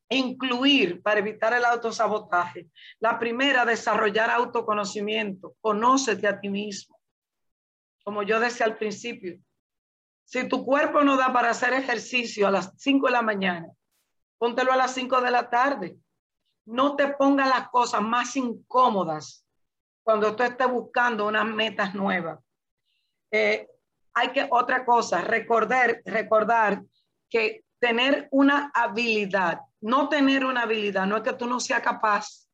[0.10, 2.68] incluir para evitar el autosabotaje.
[3.00, 5.56] La primera, desarrollar autoconocimiento.
[5.62, 7.00] Conócete a ti mismo.
[8.04, 9.40] Como yo decía al principio,
[10.26, 13.68] si tu cuerpo no da para hacer ejercicio a las 5 de la mañana,
[14.38, 15.98] póntelo a las 5 de la tarde.
[16.66, 19.46] No te pongas las cosas más incómodas
[20.04, 22.40] cuando tú estés buscando unas metas nuevas.
[23.32, 23.68] Eh,
[24.14, 26.84] hay que, otra cosa, recordar, recordar
[27.30, 32.48] que tener una habilidad no tener una habilidad no es que tú no seas capaz.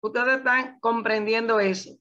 [0.00, 1.98] Ustedes están comprendiendo eso.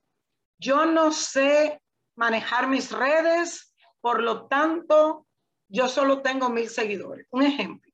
[0.59, 1.81] Yo no sé
[2.15, 5.25] manejar mis redes, por lo tanto,
[5.69, 7.25] yo solo tengo mil seguidores.
[7.31, 7.86] Un ejemplo.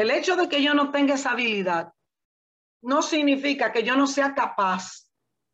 [0.00, 1.92] El hecho de que yo no tenga esa habilidad
[2.80, 5.10] no significa que yo no sea capaz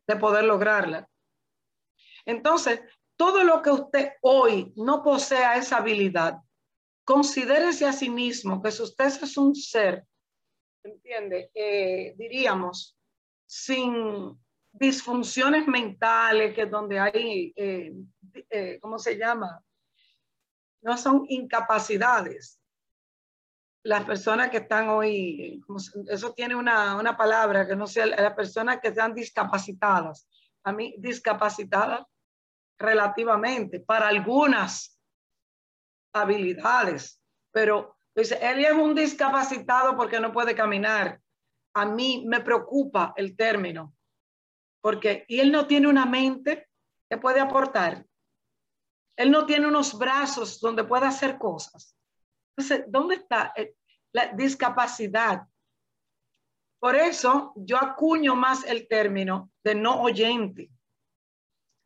[0.06, 1.08] de poder lograrla.
[2.24, 2.80] Entonces,
[3.16, 6.38] todo lo que usted hoy no posea esa habilidad,
[7.04, 10.06] considérese a sí mismo que si usted es un ser,
[10.84, 11.50] ¿entiende?
[11.52, 12.96] Eh, diríamos,
[13.46, 14.38] sin
[14.70, 17.92] disfunciones mentales, que donde hay, eh,
[18.48, 19.60] eh, ¿cómo se llama?
[20.82, 22.55] No son incapacidades.
[23.86, 25.62] Las personas que están hoy,
[26.08, 30.28] eso tiene una, una palabra que no sea, las personas que están discapacitadas.
[30.64, 32.04] A mí, discapacitadas
[32.78, 35.00] relativamente para algunas
[36.12, 37.22] habilidades,
[37.52, 41.20] pero dice, él es un discapacitado porque no puede caminar.
[41.74, 43.94] A mí me preocupa el término,
[44.80, 46.68] porque y él no tiene una mente
[47.08, 48.04] que puede aportar.
[49.16, 51.95] Él no tiene unos brazos donde pueda hacer cosas.
[52.56, 53.74] Entonces, ¿dónde está eh,
[54.12, 55.46] la discapacidad?
[56.80, 60.70] Por eso yo acuño más el término de no oyente.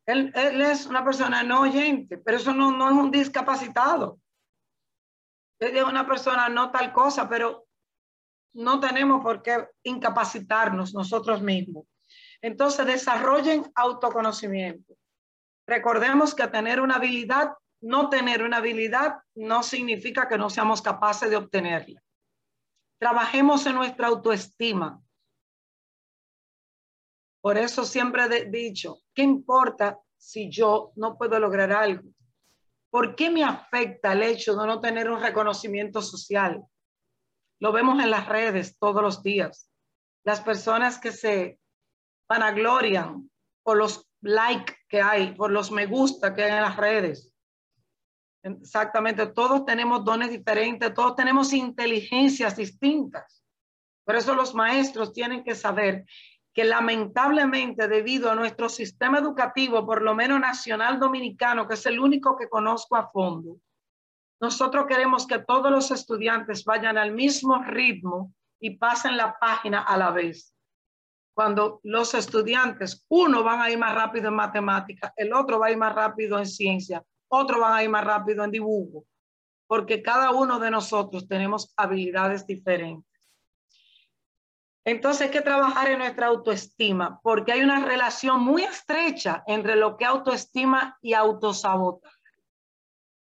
[0.05, 4.19] Él, es una persona no oyente, pero eso no, no es un discapacitado.
[5.59, 7.67] Él es una persona no tal cosa, pero
[8.53, 11.85] no tenemos por qué incapacitarnos nosotros mismos.
[12.41, 14.95] Entonces, desarrollen autoconocimiento.
[15.67, 21.29] Recordemos que tener una habilidad, no tener una habilidad, no significa que no seamos capaces
[21.29, 22.01] de obtenerla.
[22.99, 25.01] Trabajemos en nuestra autoestima.
[27.41, 32.07] Por eso siempre he dicho, ¿qué importa si yo no puedo lograr algo?
[32.91, 36.63] ¿Por qué me afecta el hecho de no tener un reconocimiento social?
[37.59, 39.71] Lo vemos en las redes todos los días.
[40.23, 41.59] Las personas que se
[42.29, 43.31] vanaglorian
[43.63, 47.30] por los likes que hay, por los me gusta que hay en las redes.
[48.43, 53.43] Exactamente, todos tenemos dones diferentes, todos tenemos inteligencias distintas.
[54.03, 56.05] Por eso los maestros tienen que saber
[56.53, 61.99] que lamentablemente debido a nuestro sistema educativo, por lo menos nacional dominicano, que es el
[61.99, 63.57] único que conozco a fondo,
[64.41, 69.95] nosotros queremos que todos los estudiantes vayan al mismo ritmo y pasen la página a
[69.97, 70.55] la vez.
[71.35, 75.71] Cuando los estudiantes, uno van a ir más rápido en matemática, el otro va a
[75.71, 79.05] ir más rápido en ciencia, otro va a ir más rápido en dibujo,
[79.67, 83.09] porque cada uno de nosotros tenemos habilidades diferentes.
[84.83, 89.95] Entonces hay que trabajar en nuestra autoestima porque hay una relación muy estrecha entre lo
[89.95, 92.17] que autoestima y autosabotaje.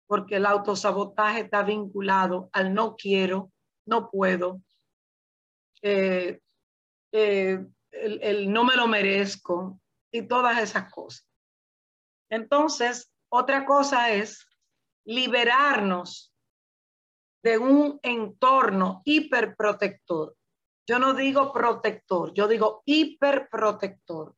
[0.07, 3.51] Porque el autosabotaje está vinculado al no quiero,
[3.85, 4.61] no puedo,
[5.81, 6.41] eh,
[7.11, 9.79] eh, el no me lo merezco
[10.11, 11.27] y todas esas cosas.
[12.29, 14.47] Entonces, otra cosa es
[15.05, 16.33] liberarnos
[17.43, 20.35] de un entorno hiperprotector.
[20.87, 24.35] Yo no digo protector, yo digo hiperprotector.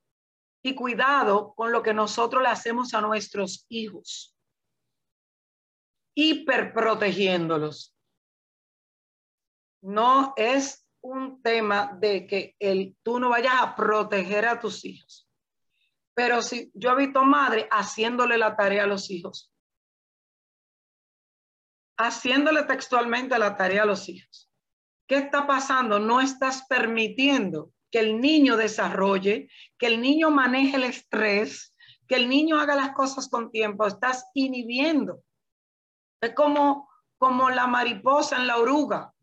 [0.64, 4.36] Y cuidado con lo que nosotros le hacemos a nuestros hijos.
[6.16, 7.96] Hiperprotegiéndolos.
[9.84, 15.27] No es un tema de que el, tú no vayas a proteger a tus hijos.
[16.18, 19.54] Pero si yo he visto madre haciéndole la tarea a los hijos,
[21.96, 24.52] haciéndole textualmente la tarea a los hijos.
[25.08, 26.00] ¿Qué está pasando?
[26.00, 29.48] No estás permitiendo que el niño desarrolle,
[29.78, 31.76] que el niño maneje el estrés,
[32.08, 33.86] que el niño haga las cosas con tiempo.
[33.86, 35.22] Estás inhibiendo.
[36.20, 36.90] Es como,
[37.20, 39.14] como la mariposa en la oruga.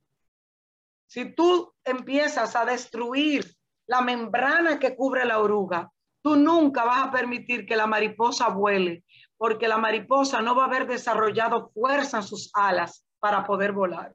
[1.09, 3.53] Si tú empiezas a destruir
[3.88, 5.90] la membrana que cubre la oruga,
[6.25, 9.05] tú nunca vas a permitir que la mariposa vuele,
[9.37, 14.14] porque la mariposa no va a haber desarrollado fuerza en sus alas para poder volar.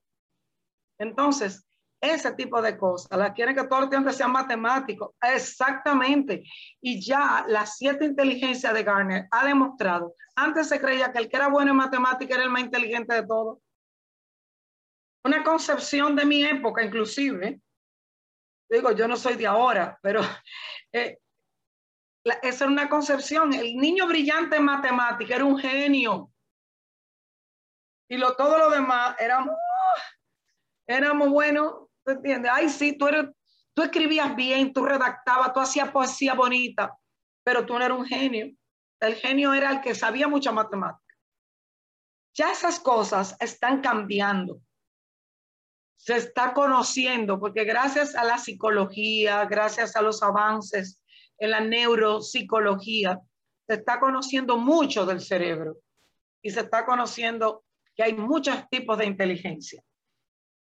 [0.98, 1.68] Entonces,
[2.02, 5.12] ese tipo de cosas, la quieren que todos los tiempos sean matemáticos.
[5.22, 6.44] Exactamente.
[6.82, 11.38] Y ya la siete inteligencia de Garner ha demostrado, antes se creía que el que
[11.38, 13.60] era bueno en matemática era el más inteligente de todos.
[15.24, 17.62] Una concepción de mi época, inclusive,
[18.68, 20.22] digo, yo no soy de ahora, pero
[20.92, 21.20] eh,
[22.42, 23.54] esa era una concepción.
[23.54, 26.32] El niño brillante en matemática era un genio.
[28.10, 29.56] Y lo, todo lo demás éramos,
[30.88, 32.52] éramos buenos, ¿te entiendes?
[32.54, 33.26] Ay, sí, tú, eres,
[33.74, 36.98] tú escribías bien, tú redactabas, tú hacías poesía bonita,
[37.44, 38.48] pero tú no eras un genio.
[39.00, 41.16] El genio era el que sabía mucha matemática.
[42.34, 44.62] Ya esas cosas están cambiando.
[45.98, 51.00] Se está conociendo, porque gracias a la psicología, gracias a los avances
[51.40, 53.20] en la neuropsicología,
[53.68, 55.78] se está conociendo mucho del cerebro
[56.42, 57.64] y se está conociendo
[57.96, 59.84] que hay muchos tipos de inteligencia.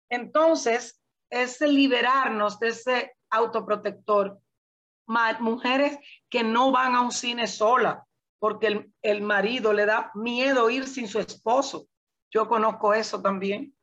[0.09, 4.39] Entonces, es liberarnos de ese autoprotector.
[5.39, 5.97] Mujeres
[6.29, 8.05] que no van a un cine sola
[8.39, 11.87] porque el, el marido le da miedo ir sin su esposo.
[12.31, 13.75] Yo conozco eso también.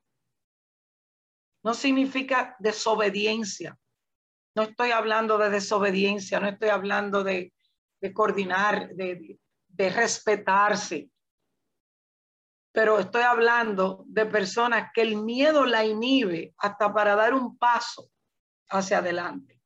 [1.65, 3.77] No significa desobediencia.
[4.57, 7.53] No estoy hablando de desobediencia, no estoy hablando de,
[8.15, 9.39] coordinar, de,
[9.91, 11.11] respetarse,
[12.73, 18.09] pero estoy hablando de personas que el miedo la inhibe hasta para dar un paso
[18.71, 19.61] hacia adelante.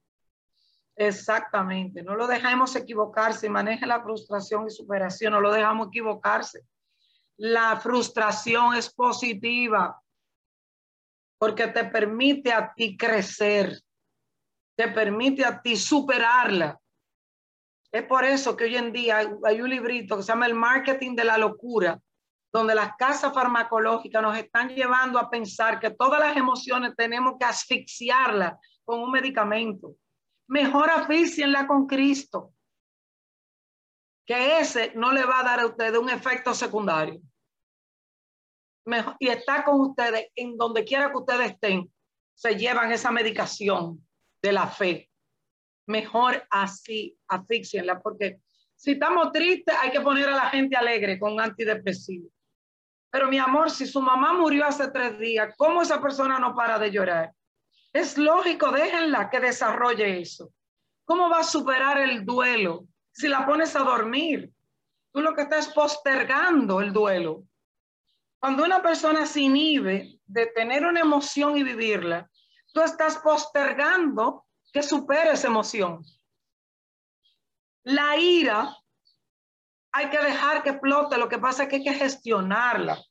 [0.96, 6.66] Exactamente, no lo dejamos equivocarse, maneja la frustración y superación, no lo dejamos equivocarse.
[7.36, 10.02] La frustración es positiva
[11.38, 13.80] porque te permite a ti crecer,
[14.80, 16.80] te permite a ti superarla.
[17.92, 21.14] Es por eso que hoy en día hay, un librito que se llama El Marketing
[21.14, 22.00] de la Locura,
[22.50, 27.44] donde las casas farmacológicas nos están llevando a pensar que todas las emociones tenemos que
[27.44, 29.96] asfixiarlas con un medicamento.
[30.48, 32.54] Mejor asfixienla con Cristo,
[34.24, 37.20] que ese no le va a dar a ustedes un efecto secundario.
[39.18, 41.92] Y está con ustedes en donde quiera que ustedes estén,
[42.32, 44.06] se llevan esa medicación
[44.42, 45.10] de la fe.
[45.86, 48.40] Mejor así, asfixienla, porque
[48.76, 52.30] si estamos tristes hay que poner a la gente alegre con antidepresivo.
[53.10, 56.78] Pero mi amor, si su mamá murió hace tres días, ¿cómo esa persona no para
[56.78, 57.34] de llorar?
[57.92, 60.52] Es lógico, déjenla que desarrolle eso.
[61.04, 64.52] ¿Cómo va a superar el duelo si la pones a dormir?
[65.12, 67.42] Tú lo que estás postergando el duelo.
[68.38, 72.29] Cuando una persona se inhibe de tener una emoción y vivirla,
[72.72, 76.04] tú estás postergando que supere esa emoción.
[77.82, 78.76] La ira
[79.92, 83.02] hay que dejar que explote, lo que pasa es que hay que gestionarla,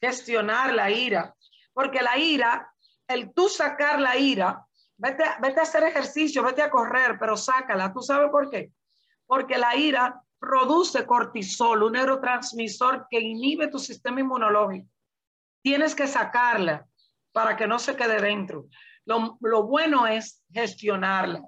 [0.00, 1.36] gestionar la ira,
[1.72, 2.74] porque la ira,
[3.06, 7.92] el tú sacar la ira, vete, vete a hacer ejercicio, vete a correr, pero sácala.
[7.92, 8.72] ¿Tú sabes por qué?
[9.26, 14.88] Porque la ira produce cortisol, un neurotransmisor que inhibe tu sistema inmunológico.
[15.62, 16.87] Tienes que sacarla
[17.32, 18.68] para que no se quede dentro.
[19.04, 21.42] Lo, bueno es gestionarla.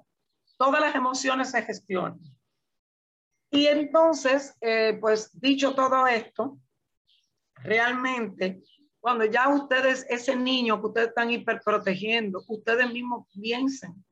[0.57, 2.19] Todas las emociones se gestionan.
[3.51, 6.57] Y entonces, eh, pues dicho todo esto,
[7.55, 8.63] realmente,
[8.99, 14.05] cuando ya ustedes, ese niño que ustedes están hiperprotegiendo, ustedes mismos piensen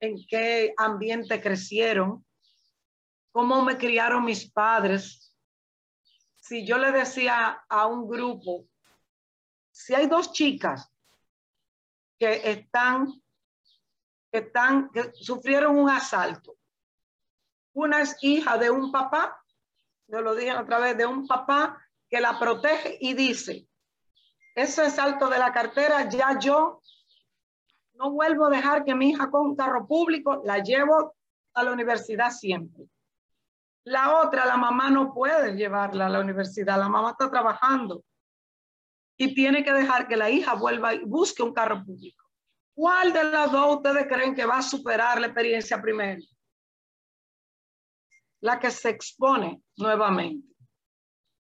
[0.00, 2.26] en qué ambiente crecieron,
[3.30, 5.34] cómo me criaron mis padres.
[6.36, 8.66] Si yo le decía a un grupo,
[9.70, 10.91] si hay dos chicas
[12.22, 13.08] que están,
[14.30, 16.54] que están, que sufrieron un asalto.
[17.74, 19.42] Una es hija de un papá
[20.12, 23.66] yo lo dije a través de un papá que la protege y dice,
[24.54, 26.82] ese salto de la cartera, ya yo
[27.94, 31.14] no vuelvo a dejar que mi hija con un carro público, la llevo
[31.54, 32.84] a la universidad siempre.
[33.84, 38.04] La otra, la mamá no puede llevarla a la universidad, la mamá está trabajando
[39.22, 42.26] y tiene que dejar que la hija vuelva y busque un carro público.
[42.74, 46.20] ¿Cuál de las dos ustedes creen que va a superar la experiencia primero?
[48.40, 50.48] La que se expone nuevamente,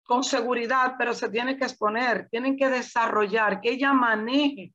[0.03, 4.73] con seguridad, pero se tiene que exponer, tienen que desarrollar, que ella maneje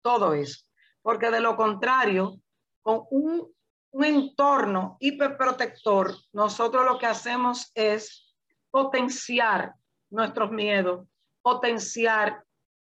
[0.00, 0.64] todo eso,
[1.02, 2.40] porque de lo contrario,
[2.82, 3.52] con un,
[3.90, 8.32] un entorno hiperprotector, nosotros lo que hacemos es
[8.70, 9.74] potenciar
[10.08, 11.08] nuestros miedos,
[11.42, 12.44] potenciar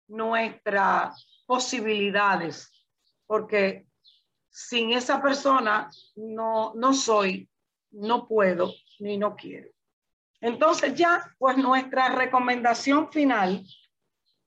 [0.08, 2.72] nuestras posibilidades,
[3.26, 3.86] porque
[4.48, 7.48] sin esa persona no, no soy,
[7.90, 9.68] no puedo, ni no quiero.
[10.40, 13.64] Entonces ya, pues nuestra recomendación final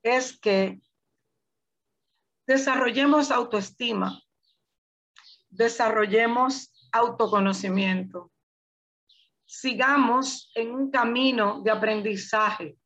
[0.01, 0.79] es que
[2.47, 4.21] desarrollemos autoestima,
[5.49, 8.31] desarrollemos autoconocimiento,
[9.45, 12.77] sigamos en un camino de aprendizaje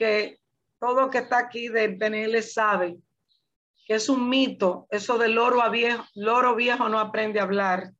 [0.00, 0.40] que
[0.78, 2.96] todo que está aquí de PNL sabe
[3.84, 7.92] que es un mito, eso del loro, viejo, loro viejo no aprende a hablar,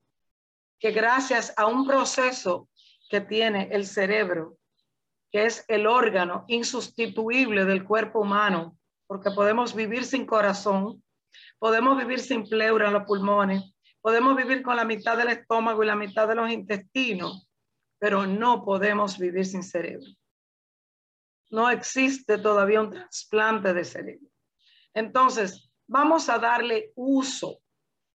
[0.78, 2.70] que gracias a un proceso
[3.10, 4.56] que tiene el cerebro,
[5.30, 11.04] que es el órgano insustituible del cuerpo humano, porque podemos vivir sin corazón,
[11.58, 15.86] podemos vivir sin pleura en los pulmones, podemos vivir con la mitad del estómago y
[15.86, 17.46] la mitad de los intestinos,
[17.98, 20.06] pero no podemos vivir sin cerebro
[21.50, 24.28] no existe todavía un trasplante de cerebro.
[24.94, 27.58] Entonces, vamos a darle uso,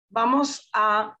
[0.08, 1.16] vamos a,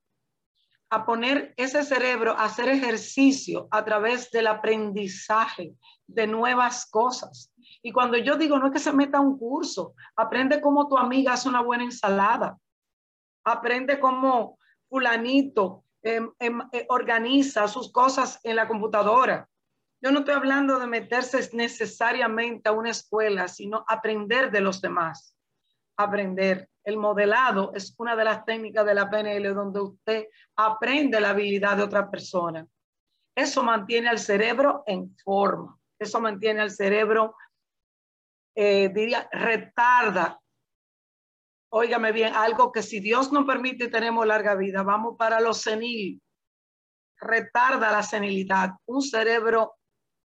[0.90, 5.74] a poner ese cerebro a hacer ejercicio a través del aprendizaje
[6.06, 7.52] de nuevas cosas.
[7.82, 11.34] Y cuando yo digo, no es que se meta un curso, aprende cómo tu amiga
[11.34, 12.58] hace una buena ensalada,
[13.44, 14.58] aprende cómo
[14.88, 19.48] fulanito em, em, eh, organiza sus cosas en la computadora,
[20.00, 25.36] yo no estoy hablando de meterse necesariamente a una escuela, sino aprender de los demás.
[25.96, 26.68] Aprender.
[26.84, 31.78] El modelado es una de las técnicas de la PNL donde usted aprende la habilidad
[31.78, 32.66] de otra persona.
[33.34, 35.76] Eso mantiene al cerebro en forma.
[35.98, 37.34] Eso mantiene al cerebro,
[38.54, 40.40] eh, diría, retarda.
[41.70, 46.22] Óigame bien, algo que si Dios nos permite tenemos larga vida, vamos para lo senil.
[47.18, 48.70] Retarda la senilidad.
[48.86, 49.76] Un cerebro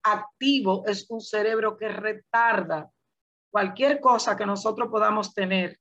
[0.04, 2.90] activo es un cerebro que retarda
[3.52, 5.80] cualquier cosa que nosotros podamos tener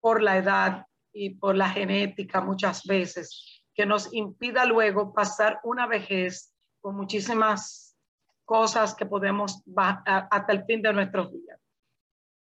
[0.00, 5.86] por la edad y por la genética muchas veces, que nos impida luego pasar una
[5.86, 7.96] vejez con muchísimas
[8.44, 11.60] cosas que podemos hasta el fin de nuestros días.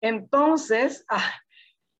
[0.01, 1.33] Entonces, ah,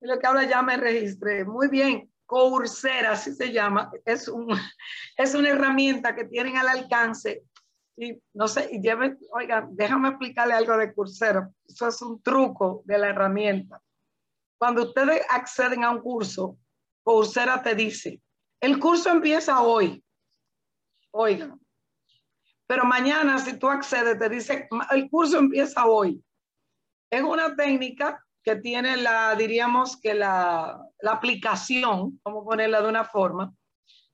[0.00, 1.44] lo que ahora ya me registré.
[1.44, 4.48] Muy bien, Coursera, así se llama, es, un,
[5.16, 7.44] es una herramienta que tienen al alcance
[8.34, 11.50] no sé, y lleve, oiga, déjame explicarle algo de Coursera.
[11.66, 13.80] Eso es un truco de la herramienta.
[14.58, 16.56] Cuando ustedes acceden a un curso,
[17.02, 18.20] Coursera te dice,
[18.60, 20.02] el curso empieza hoy.
[21.10, 21.56] Oiga,
[22.66, 26.24] pero mañana si tú accedes te dice, el curso empieza hoy.
[27.10, 32.88] Es una técnica que tiene la, diríamos que la, la aplicación, vamos a ponerla de
[32.88, 33.52] una forma,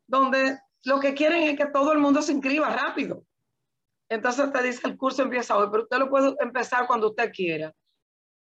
[0.07, 3.24] donde lo que quieren es que todo el mundo se inscriba rápido.
[4.09, 7.73] Entonces te dice el curso empieza hoy, pero usted lo puede empezar cuando usted quiera.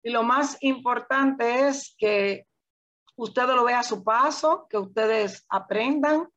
[0.02, 2.46] Y lo más importante es que
[3.16, 6.28] usted lo vea a su paso, que ustedes aprendan.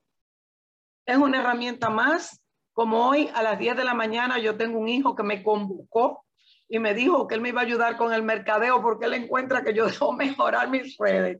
[1.05, 2.41] Es una herramienta más.
[2.73, 6.25] Como hoy a las 10 de la mañana yo tengo un hijo que me convocó
[6.67, 9.63] y me dijo que él me iba a ayudar con el mercadeo porque él encuentra
[9.63, 11.39] que yo debo mejorar mis redes.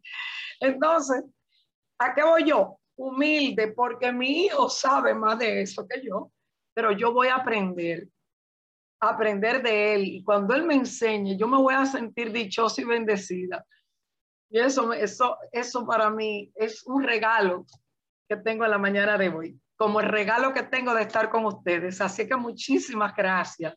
[0.60, 1.24] Entonces,
[1.98, 2.78] ¿a qué voy yo?
[2.96, 6.32] Humilde, porque mi hijo sabe más de eso que yo
[6.74, 8.08] pero yo voy a aprender,
[9.00, 10.06] aprender de él.
[10.06, 13.66] Y cuando él me enseñe, yo me voy a sentir dichosa y bendecida.
[14.50, 17.66] Y eso, eso, eso para mí es un regalo
[18.28, 21.46] que tengo en la mañana de hoy, como el regalo que tengo de estar con
[21.46, 22.02] ustedes.
[22.02, 23.74] Así que muchísimas gracias.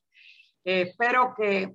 [0.65, 1.75] Eh, espero que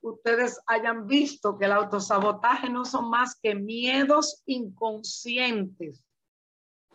[0.00, 6.05] ustedes hayan visto que el autosabotaje no son más que miedos inconscientes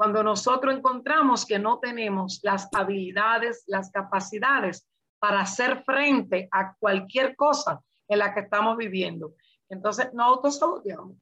[0.02, 4.90] cuando nosotros encontramos que no tenemos las habilidades, las capacidades
[5.20, 9.36] para hacer frente a cualquier cosa en la que estamos viviendo.
[9.70, 11.18] Entonces, no autosaboteamos.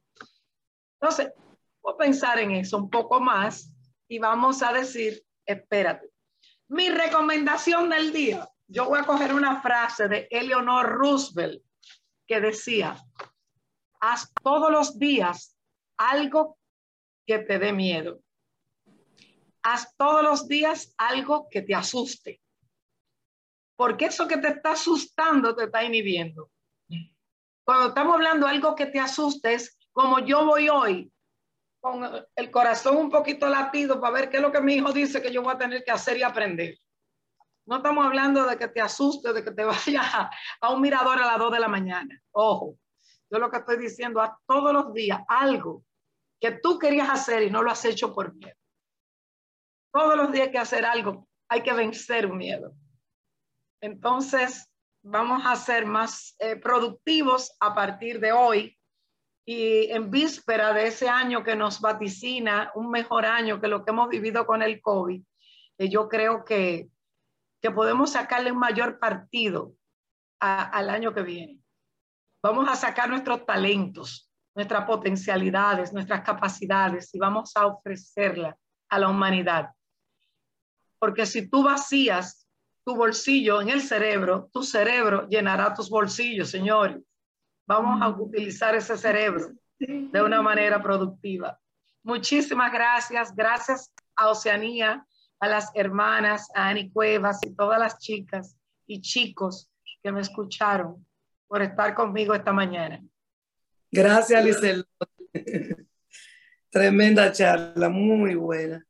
[0.94, 1.34] Entonces,
[1.82, 3.70] voy a pensar en eso un poco más
[4.08, 6.10] y vamos a decir, espérate,
[6.70, 11.62] Mi recomendación del día, yo voy a coger una frase de Eleanor Roosevelt
[12.26, 12.96] que decía,
[14.00, 15.54] haz todos los días
[15.98, 16.58] algo
[17.28, 18.22] que te dé miedo.
[19.64, 22.42] Haz todos los días algo que te asuste.
[23.76, 26.52] Porque eso que te está asustando te está inhibiendo.
[27.64, 31.12] Cuando estamos hablando de algo que te asuste, es como yo voy hoy,
[31.80, 32.04] con
[32.36, 35.32] el corazón un poquito latido para ver qué es lo que mi hijo dice que
[35.32, 36.78] yo voy a tener que hacer y aprender.
[37.66, 40.06] No estamos hablando de que te asuste, de que te vayas
[40.62, 42.22] a, un mirador a las 2 de la mañana.
[42.32, 42.78] Ojo,
[43.30, 45.84] yo lo que estoy diciendo a todos los días, algo
[46.42, 48.59] que tú querías hacer y no lo has hecho por miedo.
[49.92, 52.74] Todos los días hay que hacer algo, hay que vencer un miedo.
[53.82, 54.70] Entonces,
[55.02, 58.78] vamos a ser más eh, productivos a partir de hoy
[59.46, 63.92] y en víspera de ese año que nos vaticina un mejor año que lo que
[63.92, 65.24] hemos vivido con el COVID,
[65.80, 66.90] eh, yo creo que,
[67.62, 69.74] que podemos sacarle un mayor partido
[70.40, 71.60] al año que viene.
[72.42, 78.56] Vamos a sacar nuestros talentos, nuestras potencialidades, nuestras capacidades y vamos a ofrecerla
[78.90, 79.72] a la humanidad.
[81.00, 82.48] Porque si tú vacías
[82.86, 87.02] tu bolsillo en el cerebro, tu cerebro llenará tus bolsillos, señores
[87.70, 91.60] vamos a utilizar ese cerebro de una manera productiva.
[92.02, 93.36] Muchísimas gracias.
[93.36, 95.06] Gracias a Oceanía,
[95.40, 99.70] a las hermanas, a Ani Cuevas y todas las chicas y chicos
[100.02, 101.06] que me escucharon
[101.48, 103.04] por estar conmigo esta mañana.
[103.92, 104.86] Gracias, Lisel.
[106.72, 108.84] Tremenda charla, muy buena.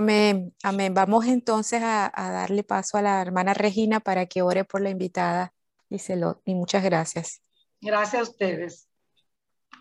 [0.00, 0.94] Amén, amén.
[0.94, 4.88] Vamos entonces a, a darle paso a la hermana Regina para que ore por la
[4.88, 5.52] invitada
[5.90, 7.42] y muchas gracias.
[7.82, 8.88] Gracias a ustedes.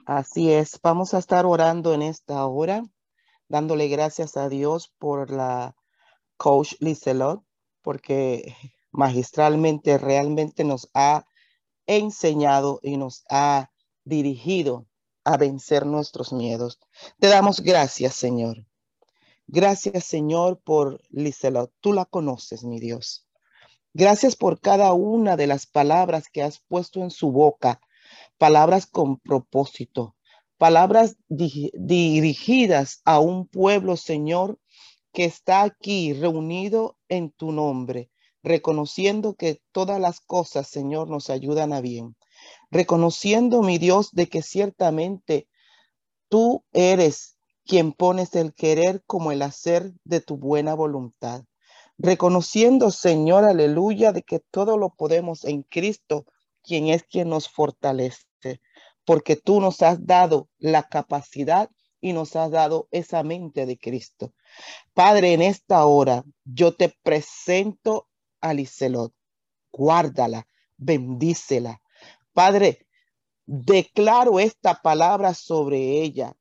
[0.05, 2.83] Así es, vamos a estar orando en esta hora,
[3.47, 5.73] dándole gracias a Dios por la
[6.35, 7.41] coach Liselot,
[7.81, 8.57] porque
[8.91, 11.23] magistralmente realmente nos ha
[11.87, 13.71] enseñado y nos ha
[14.03, 14.85] dirigido
[15.23, 16.77] a vencer nuestros miedos.
[17.19, 18.65] Te damos gracias, Señor.
[19.51, 21.73] Gracias, Señor, por Liselot.
[21.79, 23.25] Tú la conoces, mi Dios.
[23.95, 27.81] Gracias por cada una de las palabras que has puesto en su boca,
[28.37, 30.15] palabras con propósito,
[30.59, 34.59] palabras dirigidas a un pueblo, Señor,
[35.13, 38.11] que está aquí reunido en tu nombre,
[38.43, 42.15] reconociendo que todas las cosas, Señor, nos ayudan a bien,
[42.69, 45.47] reconociendo, mi Dios, de que ciertamente
[46.27, 47.38] tú eres
[47.69, 51.43] quien pones el querer como el hacer de tu buena voluntad
[51.99, 56.25] reconociendo, Señor, aleluya, de que todo lo podemos en Cristo,
[56.63, 58.61] quien es quien nos fortalece,
[59.05, 61.69] porque tú nos has dado la capacidad
[62.01, 64.33] y nos has dado esa mente de Cristo.
[64.93, 68.07] Padre, en esta hora yo te presento
[68.39, 69.13] a Liselot,
[69.71, 70.47] guárdala,
[70.77, 71.81] bendícela.
[72.31, 72.87] Padre,
[73.45, 76.33] declaro esta palabra sobre ella,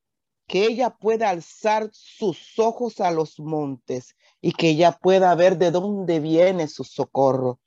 [0.49, 5.71] que ella pueda alzar sus ojos a los montes y que ella pueda ver de
[5.71, 7.61] dónde viene su socorro.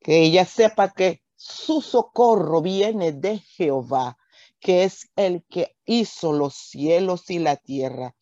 [0.00, 4.16] Que ella sepa que su socorro viene de Jehová,
[4.60, 8.14] que es el que hizo los cielos y la tierra.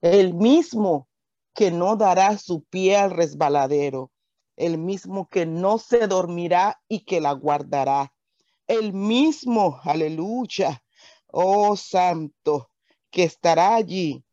[0.00, 1.08] El mismo
[1.54, 4.12] que no dará su pie al resbaladero,
[4.56, 8.12] el mismo que no se dormirá y que la guardará.
[8.68, 10.84] El mismo, aleluya,
[11.26, 12.70] oh santo,
[13.14, 14.24] que estará allí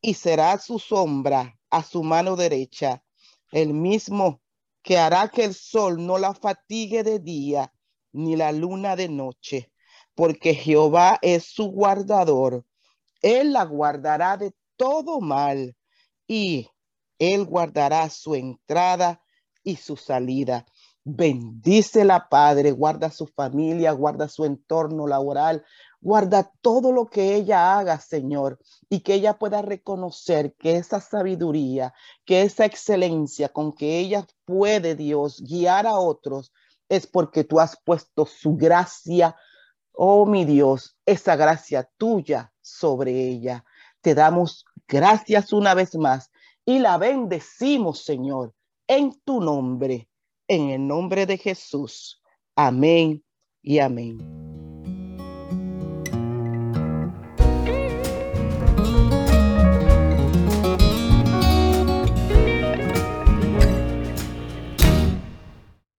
[0.00, 3.04] y será su sombra a su mano derecha,
[3.52, 4.40] el mismo
[4.82, 7.74] que hará que el sol no la fatigue de día,
[8.10, 9.70] ni la luna de noche,
[10.14, 12.64] porque Jehová es su guardador.
[13.20, 15.76] Él la guardará de todo mal
[16.26, 16.70] y
[17.18, 19.22] él guardará su entrada
[19.62, 20.64] y su salida.
[21.04, 25.62] Bendícela, Padre, guarda su familia, guarda su entorno laboral,
[26.04, 31.94] Guarda todo lo que ella haga, Señor, y que ella pueda reconocer que esa sabiduría,
[32.26, 36.52] que esa excelencia con que ella puede, Dios, guiar a otros,
[36.90, 39.34] es porque tú has puesto su gracia,
[39.92, 43.64] oh mi Dios, esa gracia tuya sobre ella.
[44.02, 46.30] Te damos gracias una vez más
[46.66, 48.52] y la bendecimos, Señor,
[48.86, 50.10] en tu nombre,
[50.48, 52.20] en el nombre de Jesús.
[52.54, 53.24] Amén
[53.62, 54.43] y amén.